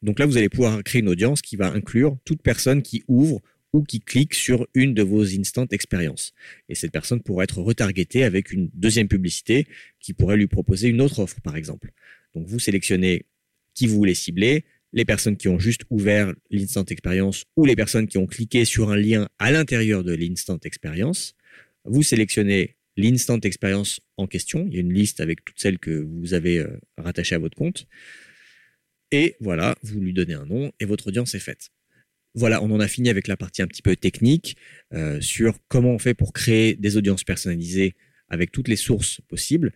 [0.00, 3.40] Donc là, vous allez pouvoir créer une audience qui va inclure toute personne qui ouvre
[3.72, 6.32] ou qui clique sur une de vos instant expériences.
[6.68, 9.66] Et cette personne pourrait être retargetée avec une deuxième publicité
[10.00, 11.92] qui pourrait lui proposer une autre offre, par exemple.
[12.34, 13.26] Donc vous sélectionnez
[13.74, 18.06] qui vous voulez cibler, les personnes qui ont juste ouvert l'instant expérience ou les personnes
[18.06, 21.34] qui ont cliqué sur un lien à l'intérieur de l'instant expérience.
[21.84, 24.66] Vous sélectionnez l'instant expérience en question.
[24.68, 27.56] Il y a une liste avec toutes celles que vous avez euh, rattachées à votre
[27.56, 27.86] compte.
[29.10, 31.70] Et voilà, vous lui donnez un nom et votre audience est faite.
[32.34, 34.56] Voilà, on en a fini avec la partie un petit peu technique
[34.94, 37.94] euh, sur comment on fait pour créer des audiences personnalisées
[38.28, 39.72] avec toutes les sources possibles.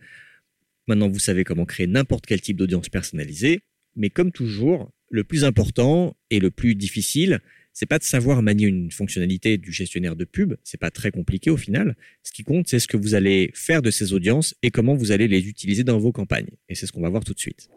[0.87, 3.61] Maintenant, vous savez comment créer n'importe quel type d'audience personnalisée.
[3.95, 7.39] Mais comme toujours, le plus important et le plus difficile,
[7.73, 11.51] c'est pas de savoir manier une fonctionnalité du gestionnaire de pub, c'est pas très compliqué
[11.51, 11.95] au final.
[12.23, 15.11] Ce qui compte, c'est ce que vous allez faire de ces audiences et comment vous
[15.11, 16.49] allez les utiliser dans vos campagnes.
[16.69, 17.69] Et c'est ce qu'on va voir tout de suite.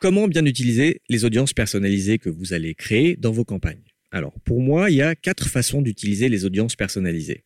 [0.00, 3.82] Comment bien utiliser les audiences personnalisées que vous allez créer dans vos campagnes?
[4.10, 7.44] Alors, pour moi, il y a quatre façons d'utiliser les audiences personnalisées.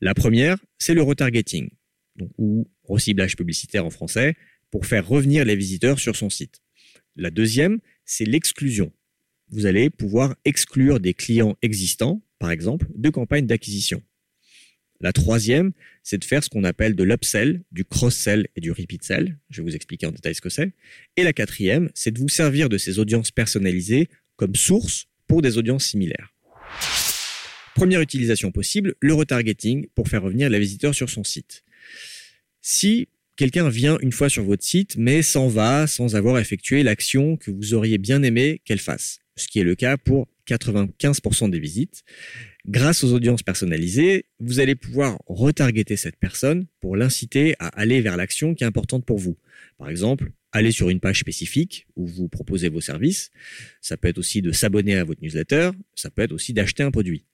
[0.00, 1.70] La première, c'est le retargeting,
[2.38, 4.34] ou reciblage publicitaire en français,
[4.70, 6.60] pour faire revenir les visiteurs sur son site.
[7.16, 8.92] La deuxième, c'est l'exclusion.
[9.50, 14.02] Vous allez pouvoir exclure des clients existants, par exemple, de campagnes d'acquisition.
[15.00, 19.02] La troisième, c'est de faire ce qu'on appelle de l'upsell, du cross-sell et du repeat
[19.02, 19.38] sell.
[19.48, 20.72] Je vais vous expliquer en détail ce que c'est.
[21.16, 25.56] Et la quatrième, c'est de vous servir de ces audiences personnalisées comme source pour des
[25.56, 26.34] audiences similaires.
[27.74, 31.64] Première utilisation possible, le retargeting pour faire revenir les visiteurs sur son site.
[32.60, 33.08] Si
[33.40, 37.50] quelqu'un vient une fois sur votre site mais s'en va sans avoir effectué l'action que
[37.50, 42.04] vous auriez bien aimé qu'elle fasse, ce qui est le cas pour 95% des visites,
[42.66, 48.18] Grâce aux audiences personnalisées, vous allez pouvoir retargeter cette personne pour l'inciter à aller vers
[48.18, 49.38] l'action qui est importante pour vous.
[49.78, 53.30] Par exemple, aller sur une page spécifique où vous proposez vos services.
[53.80, 55.70] Ça peut être aussi de s'abonner à votre newsletter.
[55.94, 57.24] Ça peut être aussi d'acheter un produit.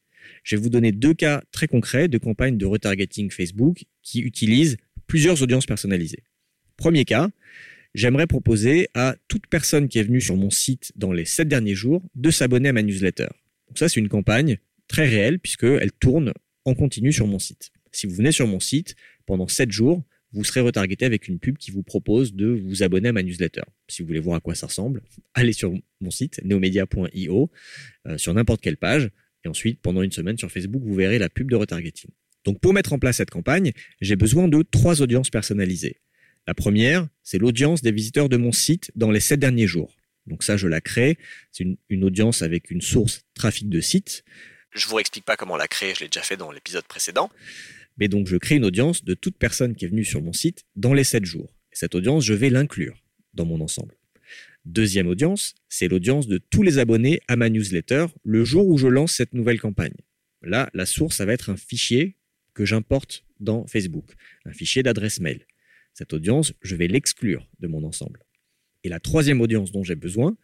[0.45, 4.77] Je vais vous donner deux cas très concrets de campagnes de retargeting Facebook qui utilisent
[5.07, 6.25] plusieurs audiences personnalisées.
[6.77, 7.29] Premier cas,
[7.95, 11.75] j'aimerais proposer à toute personne qui est venue sur mon site dans les sept derniers
[11.75, 13.29] jours de s'abonner à ma newsletter.
[13.69, 16.33] Donc ça, c'est une campagne très réelle puisqu'elle tourne
[16.65, 17.71] en continu sur mon site.
[17.93, 21.57] Si vous venez sur mon site pendant 7 jours, vous serez retargeté avec une pub
[21.57, 23.63] qui vous propose de vous abonner à ma newsletter.
[23.89, 25.03] Si vous voulez voir à quoi ça ressemble,
[25.35, 27.51] allez sur mon site neomedia.io
[28.07, 29.11] euh, sur n'importe quelle page
[29.45, 32.11] et ensuite pendant une semaine sur Facebook, vous verrez la pub de retargeting.
[32.47, 36.01] Donc pour mettre en place cette campagne, j'ai besoin de trois audiences personnalisées.
[36.47, 39.95] La première, c'est l'audience des visiteurs de mon site dans les 7 derniers jours.
[40.27, 41.19] Donc ça, je la crée.
[41.51, 44.25] C'est une, une audience avec une source trafic de site.
[44.73, 47.31] Je vous explique pas comment la créer, je l'ai déjà fait dans l'épisode précédent.
[47.99, 50.65] Mais donc, je crée une audience de toute personne qui est venue sur mon site
[50.77, 51.53] dans les 7 jours.
[51.73, 53.03] Et cette audience, je vais l'inclure
[53.35, 53.97] dans mon ensemble.
[54.65, 58.87] Deuxième audience, c'est l'audience de tous les abonnés à ma newsletter le jour où je
[58.87, 59.95] lance cette nouvelle campagne.
[60.43, 62.16] Là, la source, ça va être un fichier
[62.57, 64.15] que j'importe dans Facebook,
[64.47, 65.47] un fichier d'adresse mail.
[65.93, 68.25] Cette audience, je vais l'exclure de mon ensemble.
[68.83, 70.37] Et la troisième audience dont j'ai besoin,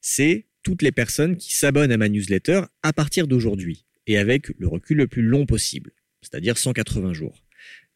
[0.00, 4.68] c'est toutes les personnes qui s'abonnent à ma newsletter à partir d'aujourd'hui et avec le
[4.68, 7.42] recul le plus long possible, c'est-à-dire 180 jours.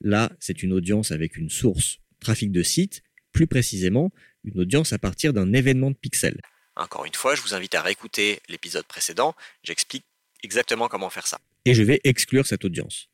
[0.00, 3.02] Là, c'est une audience avec une source trafic de site,
[3.32, 4.10] plus précisément
[4.42, 6.40] une audience à partir d'un événement de pixel.
[6.74, 10.04] Encore une fois, je vous invite à réécouter l'épisode précédent, j'explique
[10.42, 11.38] exactement comment faire ça.
[11.66, 13.09] Et je vais exclure cette audience.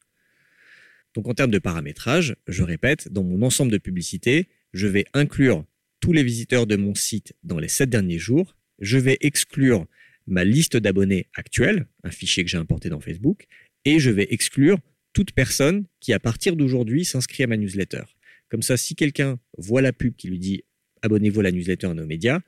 [1.16, 5.64] Donc en termes de paramétrage, je répète, dans mon ensemble de publicités, je vais inclure
[6.00, 9.86] tous les visiteurs de mon site dans les 7 derniers jours je vais exclure
[10.26, 13.46] ma liste d'abonnés actuelle, un fichier que j'ai importé dans Facebook,
[13.84, 14.78] et je vais exclure
[15.12, 18.02] toute personne qui, à partir d'aujourd'hui, s'inscrit à ma newsletter.
[18.48, 20.64] Comme ça, si quelqu'un voit la pub qui lui dit
[21.02, 22.40] abonnez-vous à la newsletter à nos médias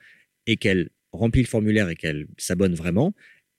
[0.46, 3.14] et qu'elle remplit le formulaire et qu'elle s'abonne vraiment,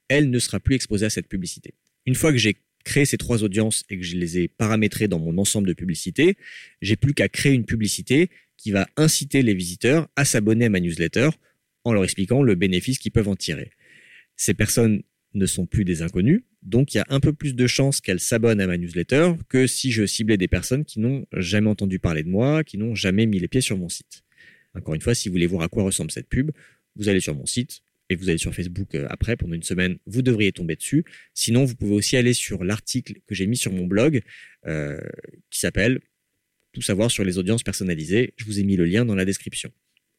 [0.10, 1.74] elle ne sera plus exposée à cette publicité.
[2.06, 5.20] Une fois que j'ai créé ces trois audiences et que je les ai paramétrées dans
[5.20, 6.38] mon ensemble de publicités,
[6.82, 10.80] j'ai plus qu'à créer une publicité qui va inciter les visiteurs à s'abonner à ma
[10.80, 11.30] newsletter
[11.84, 13.72] en leur expliquant le bénéfice qu'ils peuvent en tirer.
[14.36, 17.68] Ces personnes ne sont plus des inconnus, donc il y a un peu plus de
[17.68, 21.70] chances qu'elles s'abonnent à ma newsletter que si je ciblais des personnes qui n'ont jamais
[21.70, 24.24] entendu parler de moi, qui n'ont jamais mis les pieds sur mon site.
[24.74, 26.52] Encore une fois, si vous voulez voir à quoi ressemble cette pub,
[26.96, 29.98] vous allez sur mon site et vous allez sur Facebook euh, après pendant une semaine,
[30.06, 31.06] vous devriez tomber dessus.
[31.34, 34.22] Sinon, vous pouvez aussi aller sur l'article que j'ai mis sur mon blog
[34.66, 35.00] euh,
[35.50, 36.00] qui s'appelle
[36.74, 38.34] Tout savoir sur les audiences personnalisées.
[38.38, 39.72] Je vous ai mis le lien dans la description.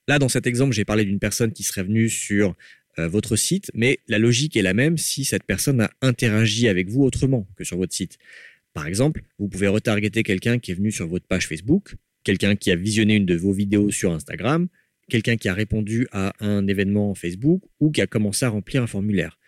[0.09, 2.57] Là, dans cet exemple, j'ai parlé d'une personne qui serait venue sur
[2.99, 6.89] euh, votre site, mais la logique est la même si cette personne a interagi avec
[6.89, 8.19] vous autrement que sur votre site.
[8.73, 12.71] Par exemple, vous pouvez retargeter quelqu'un qui est venu sur votre page Facebook, quelqu'un qui
[12.71, 14.69] a visionné une de vos vidéos sur Instagram,
[15.11, 18.87] quelqu'un qui a répondu à un événement Facebook ou qui a commencé à remplir un
[18.87, 19.39] formulaire.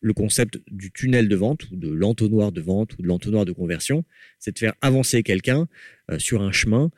[0.00, 3.52] Le concept du tunnel de vente ou de l'entonnoir de vente ou de l'entonnoir de
[3.52, 4.04] conversion,
[4.38, 5.66] c'est de faire avancer quelqu'un
[6.10, 6.90] euh, sur un chemin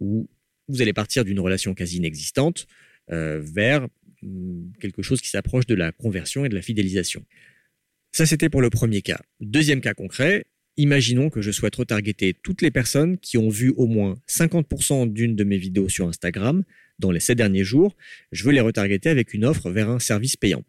[0.00, 0.28] où
[0.68, 2.66] vous allez partir d'une relation quasi inexistante
[3.12, 3.86] euh, vers
[4.22, 7.22] hum, quelque chose qui s'approche de la conversion et de la fidélisation.
[8.12, 9.20] Ça, c'était pour le premier cas.
[9.40, 13.86] Deuxième cas concret, imaginons que je souhaite retargeter toutes les personnes qui ont vu au
[13.86, 16.64] moins 50% d'une de mes vidéos sur Instagram
[16.98, 17.96] dans les sept derniers jours.
[18.32, 20.64] Je veux les retargeter avec une offre vers un service payant.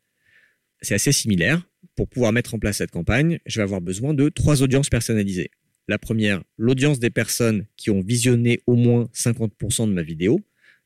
[0.82, 1.68] c'est assez similaire.
[1.96, 5.50] Pour pouvoir mettre en place cette campagne, je vais avoir besoin de trois audiences personnalisées.
[5.88, 10.42] La première, l'audience des personnes qui ont visionné au moins 50% de ma vidéo.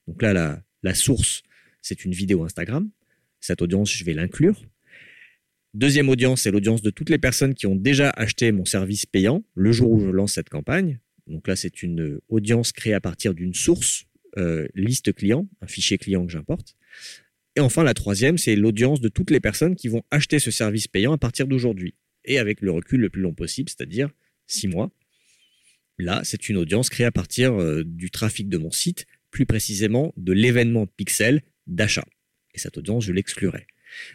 [0.07, 1.41] Donc là, la, la source,
[1.81, 2.89] c'est une vidéo Instagram.
[3.39, 4.61] Cette audience, je vais l'inclure.
[5.73, 9.43] Deuxième audience, c'est l'audience de toutes les personnes qui ont déjà acheté mon service payant
[9.55, 10.99] le jour où je lance cette campagne.
[11.27, 14.05] Donc là, c'est une audience créée à partir d'une source,
[14.37, 16.75] euh, liste client, un fichier client que j'importe.
[17.55, 20.87] Et enfin, la troisième, c'est l'audience de toutes les personnes qui vont acheter ce service
[20.87, 21.95] payant à partir d'aujourd'hui.
[22.25, 24.09] Et avec le recul le plus long possible, c'est-à-dire
[24.47, 24.91] six mois.
[25.97, 30.13] Là, c'est une audience créée à partir euh, du trafic de mon site, plus précisément
[30.15, 32.05] de l'événement pixel d'achat.
[32.53, 33.67] Et cette audience, je l'exclurai.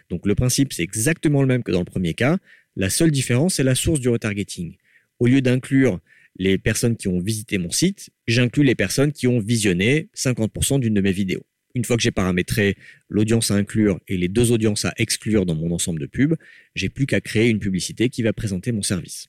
[0.08, 2.38] Donc le principe, c'est exactement le même que dans le premier cas.
[2.76, 4.76] La seule différence, c'est la source du retargeting.
[5.18, 6.00] Au lieu d'inclure
[6.36, 10.94] les personnes qui ont visité mon site, j'inclus les personnes qui ont visionné 50% d'une
[10.94, 11.44] de mes vidéos.
[11.74, 12.76] Une fois que j'ai paramétré
[13.08, 16.36] l'audience à inclure et les deux audiences à exclure dans mon ensemble de pubs,
[16.74, 19.26] j'ai plus qu'à créer une publicité qui va présenter mon service.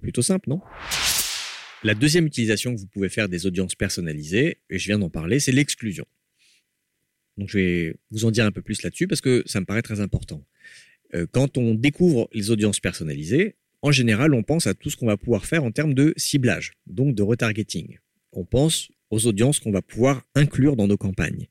[0.00, 0.60] Plutôt simple, non?
[1.84, 5.38] La deuxième utilisation que vous pouvez faire des audiences personnalisées, et je viens d'en parler,
[5.38, 6.04] c'est l'exclusion.
[7.36, 9.82] Donc je vais vous en dire un peu plus là-dessus parce que ça me paraît
[9.82, 10.44] très important.
[11.14, 15.06] Euh, quand on découvre les audiences personnalisées, en général, on pense à tout ce qu'on
[15.06, 17.98] va pouvoir faire en termes de ciblage, donc de retargeting.
[18.34, 21.46] On pense aux audiences qu'on va pouvoir inclure dans nos campagnes.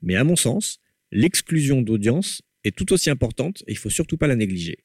[0.00, 4.28] Mais à mon sens, l'exclusion d'audience est tout aussi importante et il faut surtout pas
[4.28, 4.78] la négliger.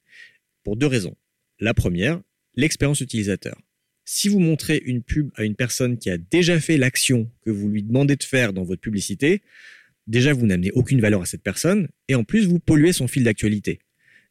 [0.64, 1.16] Pour deux raisons.
[1.60, 2.20] La première,
[2.56, 3.56] l'expérience utilisateur.
[4.04, 7.68] Si vous montrez une pub à une personne qui a déjà fait l'action que vous
[7.68, 9.42] lui demandez de faire dans votre publicité,
[10.06, 13.24] déjà vous n'amenez aucune valeur à cette personne et en plus vous polluez son fil
[13.24, 13.80] d'actualité.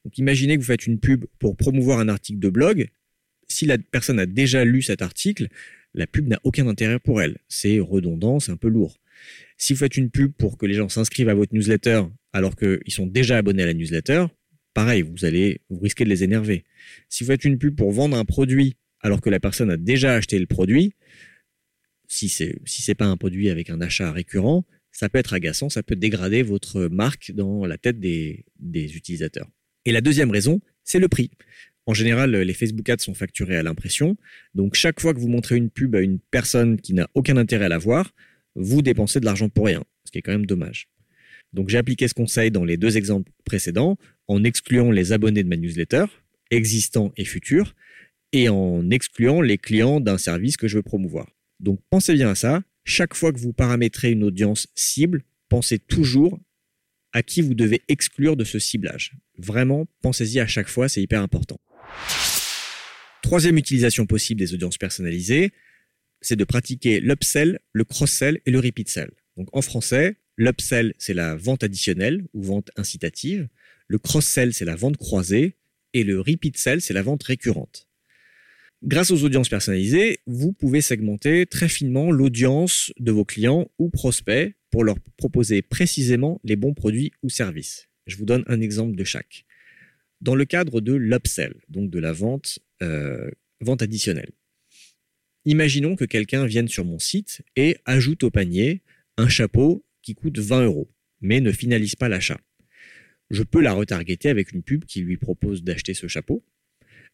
[0.04, 2.90] Donc imaginez que vous faites une pub pour promouvoir un article de blog.
[3.48, 5.48] Si la personne a déjà lu cet article,
[5.96, 7.38] la pub n'a aucun intérêt pour elle.
[7.48, 9.00] C'est redondant, c'est un peu lourd.
[9.58, 12.04] Si vous faites une pub pour que les gens s'inscrivent à votre newsletter
[12.34, 14.26] alors qu'ils sont déjà abonnés à la newsletter,
[14.74, 16.66] pareil, vous allez risquez de les énerver.
[17.10, 20.16] Si vous faites une pub pour vendre un produit alors que la personne a déjà
[20.16, 20.94] acheté le produit,
[22.08, 25.70] si c'est si c'est pas un produit avec un achat récurrent, ça peut être agaçant,
[25.70, 29.50] ça peut dégrader votre marque dans la tête des, utilisateurs.
[29.84, 31.32] Et la deuxième raison, c'est le prix.
[31.88, 34.18] En général, les Facebook Ads sont facturés à l'impression.
[34.56, 37.66] Donc, chaque fois que vous montrez une pub à une personne qui n'a aucun intérêt
[37.66, 38.12] à la voir,
[38.56, 40.88] vous dépensez de l'argent pour rien, ce qui est quand même dommage.
[41.54, 45.48] Donc, j'ai appliqué ce conseil dans les deux exemples précédents en excluant les abonnés de
[45.48, 46.06] ma newsletter,
[46.50, 47.76] existants et futurs,
[48.32, 51.30] et en excluant les clients d'un service que je veux promouvoir.
[51.60, 56.40] Donc, pensez bien à ça chaque fois que vous paramétrez une audience cible, pensez toujours
[57.14, 59.14] à qui vous devez exclure de ce ciblage.
[59.38, 61.60] Vraiment, pensez-y à chaque fois, c'est hyper important.
[63.22, 65.52] Troisième utilisation possible des audiences personnalisées,
[66.22, 69.12] c'est de pratiquer l'upsell, le cross-sell et le repeat sell.
[69.38, 73.48] Donc en français, l'upsell, c'est la vente additionnelle ou vente incitative.
[73.88, 75.56] Le cross-sell, c'est la vente croisée.
[75.94, 77.88] Et le repeat sell, c'est la vente récurrente.
[78.84, 84.54] Grâce aux audiences personnalisées, vous pouvez segmenter très finement l'audience de vos clients ou prospects
[84.70, 87.88] pour leur proposer précisément les bons produits ou services.
[88.06, 89.46] Je vous donne un exemple de chaque.
[90.22, 93.30] Dans le cadre de l'upsell, donc de la vente, euh,
[93.62, 94.32] vente additionnelle,
[95.46, 98.82] imaginons que quelqu'un vienne sur mon site et ajoute au panier
[99.18, 100.90] un chapeau qui coûte 20 euros,
[101.22, 102.40] mais ne finalise pas l'achat.
[103.30, 106.44] Je peux la retargeter avec une pub qui lui propose d'acheter ce chapeau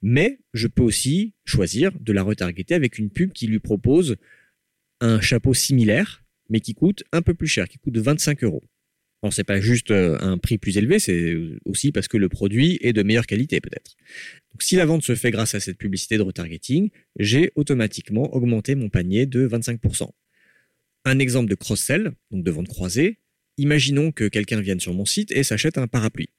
[0.01, 4.17] mais je peux aussi choisir de la retargeter avec une pub qui lui propose
[4.99, 8.63] un chapeau similaire, mais qui coûte un peu plus cher, qui coûte 25 euros.
[9.23, 12.79] Alors c'est pas juste euh, un prix plus élevé, c'est aussi parce que le produit
[12.81, 13.95] est de meilleure qualité peut-être.
[14.51, 18.73] Donc si la vente se fait grâce à cette publicité de retargeting, j'ai automatiquement augmenté
[18.75, 20.10] mon panier de 25%.
[21.05, 23.19] Un exemple de cross-sell, donc de vente croisée,
[23.57, 26.29] imaginons que quelqu'un vienne sur mon site et s'achète un parapluie.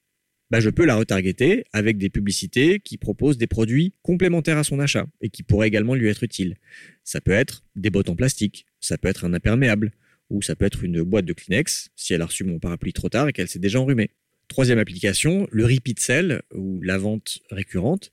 [0.50, 4.80] Bah, je peux la retargeter avec des publicités qui proposent des produits complémentaires à son
[4.80, 6.56] achat et qui pourraient également lui être utiles.
[7.04, 9.92] Ça peut être des bottes en plastique, ça peut être un imperméable,
[10.32, 13.08] ou ça peut être une boîte de Kleenex si elle a reçu mon parapluie trop
[13.08, 14.10] tard et qu'elle s'est déjà enrhumée.
[14.48, 18.10] Troisième application, le repeat sell ou la vente récurrente.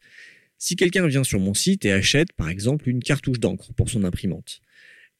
[0.57, 4.03] Si quelqu'un vient sur mon site et achète par exemple une cartouche d'encre pour son
[4.03, 4.61] imprimante,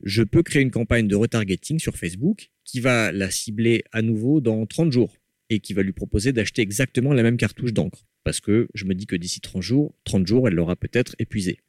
[0.04, 4.42] je peux créer une campagne de retargeting sur Facebook qui va la cibler à nouveau
[4.42, 5.16] dans 30 jours
[5.50, 8.06] et qui va lui proposer d'acheter exactement la même cartouche d'encre.
[8.24, 11.60] Parce que je me dis que d'ici 30 jours, 30 jours, elle l'aura peut-être épuisée.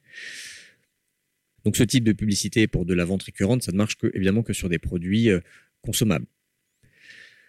[1.65, 4.43] Donc ce type de publicité pour de la vente récurrente, ça ne marche que, évidemment
[4.43, 5.39] que sur des produits euh,
[5.81, 6.25] consommables.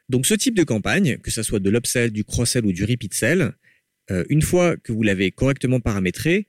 [0.09, 3.15] Donc ce type de campagne, que ce soit de l'upsell, du cross-sell ou du repeat
[3.15, 3.53] sell,
[4.11, 6.47] euh, une fois que vous l'avez correctement paramétré,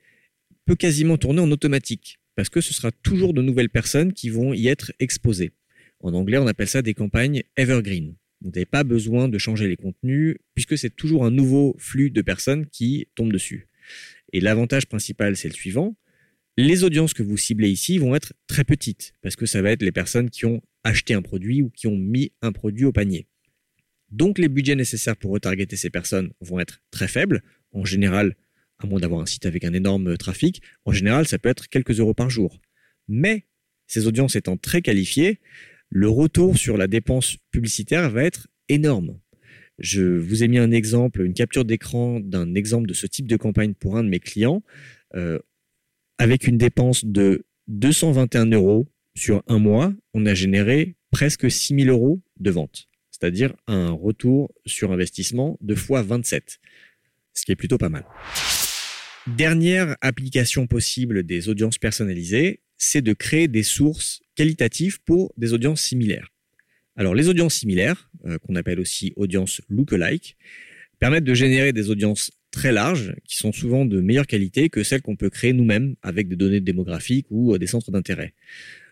[0.66, 4.54] peut quasiment tourner en automatique, parce que ce sera toujours de nouvelles personnes qui vont
[4.54, 5.52] y être exposées.
[6.00, 8.16] En anglais, on appelle ça des campagnes evergreen.
[8.42, 12.22] Vous n'avez pas besoin de changer les contenus puisque c'est toujours un nouveau flux de
[12.22, 13.68] personnes qui tombent dessus.
[14.34, 15.96] Et l'avantage principal, c'est le suivant.
[16.56, 19.82] Les audiences que vous ciblez ici vont être très petites parce que ça va être
[19.82, 23.28] les personnes qui ont acheté un produit ou qui ont mis un produit au panier.
[24.12, 27.42] Donc les budgets nécessaires pour retargeter ces personnes vont être très faibles.
[27.72, 28.36] En général,
[28.78, 32.00] à moins d'avoir un site avec un énorme trafic, en général, ça peut être quelques
[32.00, 32.62] euros par jour.
[33.08, 33.48] Mais
[33.88, 35.40] ces audiences étant très qualifiées,
[35.90, 39.20] le retour sur la dépense publicitaire va être énorme.
[39.80, 43.38] Je vous ai mis un exemple, une capture d'écran d'un exemple de ce type de
[43.38, 44.62] campagne pour un de mes clients,
[45.16, 45.40] euh,
[46.18, 52.22] avec une dépense de 221 euros sur un mois, on a généré presque 6000 euros
[52.40, 56.60] de vente, c'est-à-dire un retour sur investissement de fois 27,
[57.34, 58.06] ce qui est plutôt pas mal.
[59.28, 65.82] Dernière application possible des audiences personnalisées, c'est de créer des sources qualitatives pour des audiences
[65.82, 66.30] similaires.
[66.96, 70.38] Alors les audiences similaires, euh, qu'on appelle aussi audiences lookalike,
[71.00, 75.02] permettent de générer des audiences très larges qui sont souvent de meilleure qualité que celles
[75.02, 78.34] qu'on peut créer nous-mêmes avec des données démographiques ou euh, des centres d'intérêt.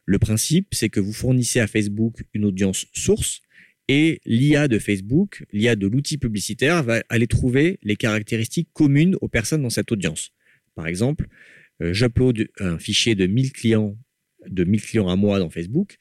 [0.05, 3.41] Le principe, c'est que vous fournissez à Facebook une audience source
[3.87, 9.27] et l'IA de Facebook, l'IA de l'outil publicitaire, va aller trouver les caractéristiques communes aux
[9.27, 10.31] personnes dans cette audience.
[10.75, 11.27] Par exemple,
[11.81, 13.95] euh, j'upload un fichier de 1000 clients,
[14.47, 15.97] de 1000 clients à moi dans Facebook.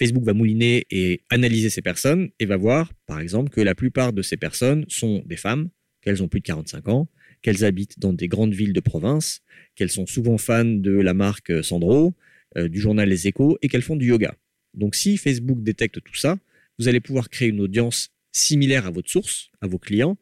[0.00, 4.12] Facebook va mouliner et analyser ces personnes et va voir, par exemple, que la plupart
[4.12, 5.68] de ces personnes sont des femmes,
[6.08, 7.06] qu'elles ont plus de 45 ans,
[7.42, 9.42] qu'elles habitent dans des grandes villes de province,
[9.74, 12.14] qu'elles sont souvent fans de la marque Sandro,
[12.56, 14.34] euh, du journal Les Échos et qu'elles font du yoga.
[14.72, 16.38] Donc si Facebook détecte tout ça,
[16.78, 20.16] vous allez pouvoir créer une audience similaire à votre source, à vos clients,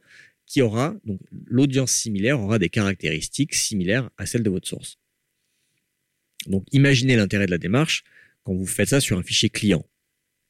[0.44, 4.98] qui aura, donc l'audience similaire aura des caractéristiques similaires à celles de votre source.
[6.48, 8.02] Donc imaginez l'intérêt de la démarche
[8.42, 9.86] quand vous faites ça sur un fichier client.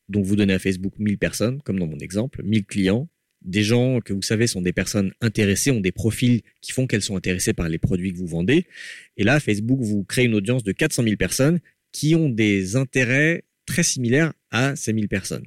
[0.09, 3.11] Donc vous donnez à Facebook 1000 personnes, comme dans mon exemple, 1000 clients,
[3.47, 7.03] des gens que vous savez sont des personnes intéressées, ont des profils qui font qu'elles
[7.03, 8.66] sont intéressées par les produits que vous vendez.
[9.16, 11.61] Et là, Facebook vous crée une audience de 400 000 personnes
[11.92, 15.47] qui ont des intérêts très similaires à ces 1000 personnes.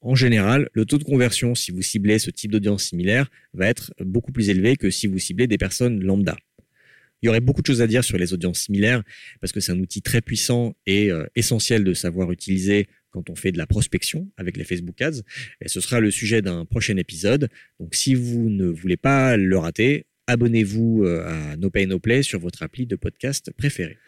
[0.00, 3.92] En général, le taux de conversion, si vous ciblez ce type d'audience similaire, va être
[4.00, 6.36] beaucoup plus élevé que si vous ciblez des personnes lambda.
[7.20, 9.02] Il y aurait beaucoup de choses à dire sur les audiences similaires
[9.40, 13.34] parce que c'est un outil très puissant et euh, essentiel de savoir utiliser quand on
[13.34, 15.22] fait de la prospection avec les Facebook Ads.
[15.60, 17.48] Et ce sera le sujet d'un prochain épisode.
[17.80, 22.22] Donc si vous ne voulez pas le rater, abonnez-vous euh, à No Pay No Play
[22.22, 23.98] sur votre appli de podcast préféré.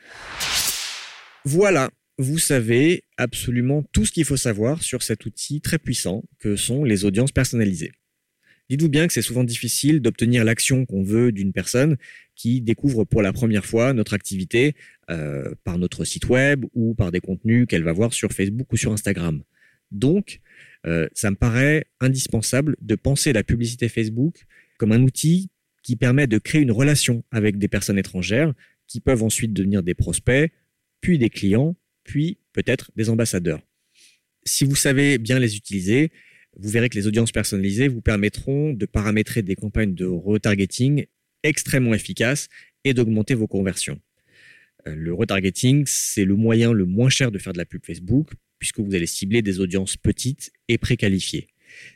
[1.45, 6.55] Voilà, vous savez absolument tout ce qu'il faut savoir sur cet outil très puissant que
[6.55, 7.93] sont les audiences personnalisées.
[8.69, 11.97] Dites-vous bien que c'est souvent difficile d'obtenir l'action qu'on veut d'une personne
[12.41, 14.75] qui découvre pour la première fois notre activité
[15.11, 18.79] euh, par notre site web ou par des contenus qu'elle va voir sur Facebook ou
[18.79, 19.43] sur Instagram.
[19.91, 20.41] Donc,
[20.87, 24.47] euh, ça me paraît indispensable de penser la publicité Facebook
[24.79, 25.51] comme un outil
[25.83, 28.55] qui permet de créer une relation avec des personnes étrangères
[28.87, 30.51] qui peuvent ensuite devenir des prospects,
[31.03, 33.61] puis des clients, puis peut-être des ambassadeurs.
[34.45, 36.11] Si vous savez bien les utiliser,
[36.57, 41.05] vous verrez que les audiences personnalisées vous permettront de paramétrer des campagnes de retargeting
[41.43, 42.49] extrêmement efficaces
[42.85, 44.01] et d'augmenter vos conversions.
[44.87, 48.31] Euh, le retargeting, c'est le moyen le moins cher de faire de la pub Facebook,
[48.59, 51.49] puisque vous allez cibler des audiences petites et préqualifiées.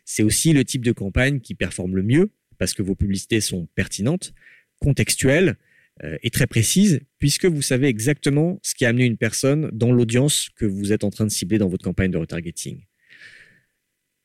[0.04, 3.66] C'est aussi le type de campagne qui performe le mieux, parce que vos publicités sont
[3.74, 4.32] pertinentes,
[4.80, 5.56] contextuelles
[6.02, 9.92] euh, et très précises, puisque vous savez exactement ce qui a amené une personne dans
[9.92, 12.84] l'audience que vous êtes en train de cibler dans votre campagne de retargeting.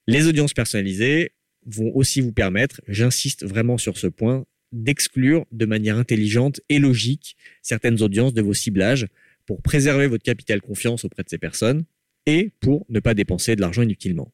[0.07, 1.33] Les audiences personnalisées
[1.65, 7.35] vont aussi vous permettre, j'insiste vraiment sur ce point, d'exclure de manière intelligente et logique
[7.61, 9.07] certaines audiences de vos ciblages
[9.45, 11.83] pour préserver votre capital confiance auprès de ces personnes
[12.25, 14.31] et pour ne pas dépenser de l'argent inutilement.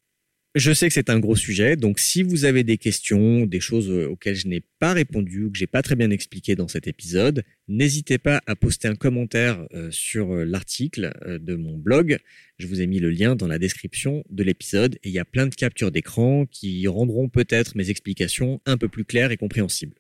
[0.56, 3.90] Je sais que c'est un gros sujet, donc si vous avez des questions, des choses
[3.92, 6.88] euh, auxquelles je n'ai pas répondu ou que j'ai pas très bien expliqué dans cet
[6.88, 12.20] épisode, n'hésitez pas à poster un commentaire euh, sur euh, l'article de mon blog.
[12.58, 15.26] Je vous ai mis le lien dans la description de l'épisode et il y a
[15.26, 19.98] plein de captures d'écran qui rendront peut-être mes explications un peu plus claires et compréhensibles.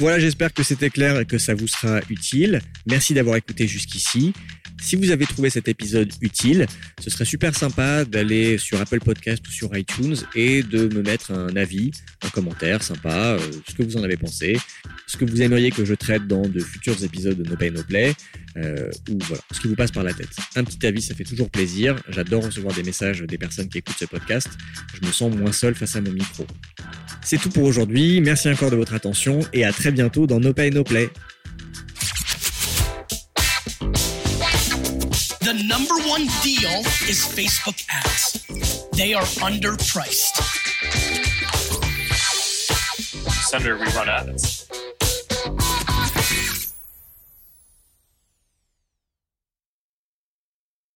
[0.00, 2.60] Voilà, j'espère que c'était clair et que ça vous sera utile.
[2.86, 4.32] Merci d'avoir écouté jusqu'ici.
[4.80, 6.66] Si vous avez trouvé cet épisode utile,
[7.00, 11.32] ce serait super sympa d'aller sur Apple Podcast ou sur iTunes et de me mettre
[11.32, 11.90] un avis,
[12.22, 14.58] un commentaire sympa, euh, ce que vous en avez pensé,
[15.06, 17.82] ce que vous aimeriez que je traite dans de futurs épisodes de No Pay No
[17.82, 18.14] Play,
[18.56, 20.30] euh, ou voilà, ce qui vous passe par la tête.
[20.56, 21.96] Un petit avis, ça fait toujours plaisir.
[22.08, 24.48] J'adore recevoir des messages des personnes qui écoutent ce podcast.
[25.00, 26.46] Je me sens moins seul face à mon micro.
[27.22, 28.20] C'est tout pour aujourd'hui.
[28.20, 31.10] Merci encore de votre attention et à très bientôt dans No Pay No Play.
[35.66, 38.88] Number one deal is Facebook ads.
[38.90, 40.36] They are underpriced.
[43.48, 44.68] Senator, we run ads.